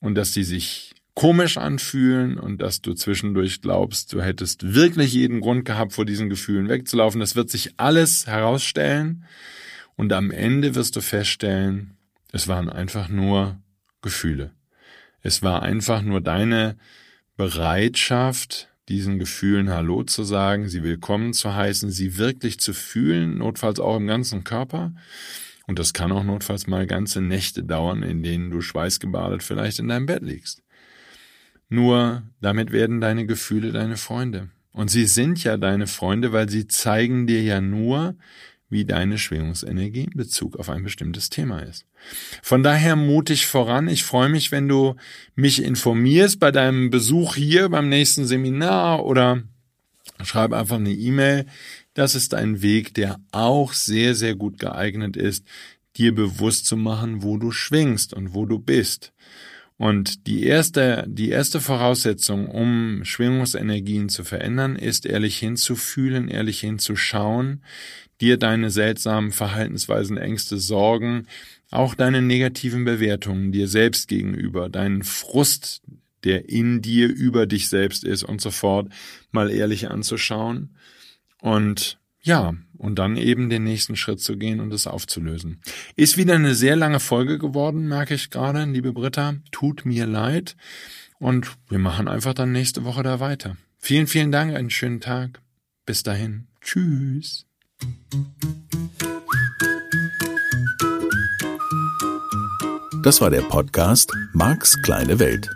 und 0.00 0.14
dass 0.14 0.32
die 0.32 0.44
sich 0.44 0.94
komisch 1.14 1.58
anfühlen 1.58 2.38
und 2.38 2.62
dass 2.62 2.80
du 2.80 2.94
zwischendurch 2.94 3.60
glaubst, 3.60 4.12
du 4.12 4.22
hättest 4.22 4.74
wirklich 4.74 5.12
jeden 5.14 5.40
Grund 5.40 5.64
gehabt, 5.64 5.92
vor 5.92 6.04
diesen 6.04 6.28
Gefühlen 6.28 6.68
wegzulaufen. 6.68 7.20
Das 7.20 7.36
wird 7.36 7.50
sich 7.50 7.72
alles 7.76 8.26
herausstellen. 8.26 9.24
Und 9.98 10.12
am 10.12 10.30
Ende 10.30 10.76
wirst 10.76 10.94
du 10.94 11.00
feststellen, 11.00 11.96
es 12.30 12.46
waren 12.46 12.70
einfach 12.70 13.08
nur 13.08 13.58
Gefühle. 14.00 14.52
Es 15.22 15.42
war 15.42 15.62
einfach 15.62 16.02
nur 16.02 16.20
deine 16.20 16.76
Bereitschaft, 17.36 18.68
diesen 18.88 19.18
Gefühlen 19.18 19.70
Hallo 19.70 20.04
zu 20.04 20.22
sagen, 20.22 20.68
sie 20.68 20.84
willkommen 20.84 21.32
zu 21.32 21.52
heißen, 21.52 21.90
sie 21.90 22.16
wirklich 22.16 22.60
zu 22.60 22.74
fühlen, 22.74 23.38
notfalls 23.38 23.80
auch 23.80 23.96
im 23.96 24.06
ganzen 24.06 24.44
Körper. 24.44 24.92
Und 25.66 25.80
das 25.80 25.92
kann 25.92 26.12
auch 26.12 26.22
notfalls 26.22 26.68
mal 26.68 26.86
ganze 26.86 27.20
Nächte 27.20 27.64
dauern, 27.64 28.04
in 28.04 28.22
denen 28.22 28.52
du 28.52 28.60
schweißgebadet 28.60 29.42
vielleicht 29.42 29.80
in 29.80 29.88
deinem 29.88 30.06
Bett 30.06 30.22
liegst. 30.22 30.62
Nur 31.68 32.22
damit 32.40 32.70
werden 32.70 33.00
deine 33.00 33.26
Gefühle 33.26 33.72
deine 33.72 33.96
Freunde. 33.96 34.48
Und 34.70 34.92
sie 34.92 35.06
sind 35.06 35.42
ja 35.42 35.56
deine 35.56 35.88
Freunde, 35.88 36.32
weil 36.32 36.48
sie 36.48 36.68
zeigen 36.68 37.26
dir 37.26 37.42
ja 37.42 37.60
nur, 37.60 38.14
wie 38.70 38.84
deine 38.84 39.18
Schwingungsenergie 39.18 40.04
in 40.04 40.16
Bezug 40.16 40.56
auf 40.56 40.68
ein 40.68 40.82
bestimmtes 40.82 41.30
Thema 41.30 41.60
ist. 41.60 41.86
Von 42.42 42.62
daher 42.62 42.96
mutig 42.96 43.46
voran. 43.46 43.88
Ich 43.88 44.04
freue 44.04 44.28
mich, 44.28 44.52
wenn 44.52 44.68
du 44.68 44.96
mich 45.34 45.62
informierst 45.62 46.38
bei 46.38 46.50
deinem 46.50 46.90
Besuch 46.90 47.34
hier 47.34 47.68
beim 47.70 47.88
nächsten 47.88 48.26
Seminar 48.26 49.04
oder 49.04 49.42
schreib 50.22 50.52
einfach 50.52 50.76
eine 50.76 50.92
E-Mail. 50.92 51.46
Das 51.94 52.14
ist 52.14 52.34
ein 52.34 52.60
Weg, 52.62 52.94
der 52.94 53.18
auch 53.32 53.72
sehr, 53.72 54.14
sehr 54.14 54.34
gut 54.34 54.58
geeignet 54.58 55.16
ist, 55.16 55.44
dir 55.96 56.14
bewusst 56.14 56.66
zu 56.66 56.76
machen, 56.76 57.22
wo 57.22 57.38
du 57.38 57.50
schwingst 57.50 58.14
und 58.14 58.34
wo 58.34 58.46
du 58.46 58.58
bist. 58.58 59.12
Und 59.78 60.26
die 60.26 60.42
erste, 60.42 61.04
die 61.06 61.30
erste 61.30 61.60
Voraussetzung, 61.60 62.48
um 62.48 63.04
Schwingungsenergien 63.04 64.08
zu 64.08 64.24
verändern, 64.24 64.74
ist 64.74 65.06
ehrlich 65.06 65.38
hinzufühlen, 65.38 66.28
ehrlich 66.28 66.60
hinzuschauen, 66.60 67.62
dir 68.20 68.38
deine 68.38 68.70
seltsamen 68.70 69.30
Verhaltensweisen, 69.30 70.16
Ängste, 70.16 70.58
Sorgen, 70.58 71.28
auch 71.70 71.94
deine 71.94 72.22
negativen 72.22 72.84
Bewertungen 72.84 73.52
dir 73.52 73.68
selbst 73.68 74.08
gegenüber, 74.08 74.68
deinen 74.68 75.04
Frust, 75.04 75.82
der 76.24 76.48
in 76.48 76.82
dir 76.82 77.08
über 77.08 77.46
dich 77.46 77.68
selbst 77.68 78.02
ist 78.02 78.24
und 78.24 78.40
so 78.40 78.50
fort, 78.50 78.88
mal 79.30 79.48
ehrlich 79.48 79.90
anzuschauen. 79.90 80.74
Und 81.40 81.97
ja, 82.22 82.54
und 82.76 82.98
dann 82.98 83.16
eben 83.16 83.48
den 83.48 83.64
nächsten 83.64 83.96
Schritt 83.96 84.20
zu 84.20 84.36
gehen 84.36 84.60
und 84.60 84.72
es 84.72 84.86
aufzulösen. 84.86 85.60
Ist 85.96 86.16
wieder 86.16 86.34
eine 86.34 86.54
sehr 86.54 86.76
lange 86.76 87.00
Folge 87.00 87.38
geworden, 87.38 87.88
merke 87.88 88.14
ich 88.14 88.30
gerade, 88.30 88.64
liebe 88.64 88.92
Britta. 88.92 89.34
Tut 89.50 89.84
mir 89.84 90.06
leid. 90.06 90.56
Und 91.18 91.56
wir 91.68 91.78
machen 91.78 92.08
einfach 92.08 92.34
dann 92.34 92.52
nächste 92.52 92.84
Woche 92.84 93.02
da 93.02 93.20
weiter. 93.20 93.56
Vielen, 93.78 94.06
vielen 94.06 94.32
Dank, 94.32 94.54
einen 94.54 94.70
schönen 94.70 95.00
Tag. 95.00 95.40
Bis 95.86 96.02
dahin. 96.02 96.48
Tschüss. 96.60 97.46
Das 103.02 103.20
war 103.20 103.30
der 103.30 103.42
Podcast 103.42 104.12
Marks 104.32 104.76
kleine 104.82 105.18
Welt. 105.18 105.48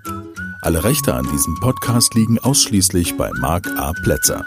Alle 0.63 0.85
Rechte 0.85 1.15
an 1.15 1.29
diesem 1.31 1.59
Podcast 1.61 2.15
liegen 2.15 2.39
ausschließlich 2.39 3.17
bei 3.17 3.31
Mark 3.41 3.67
A. 3.77 3.93
Plätzer. 3.93 4.47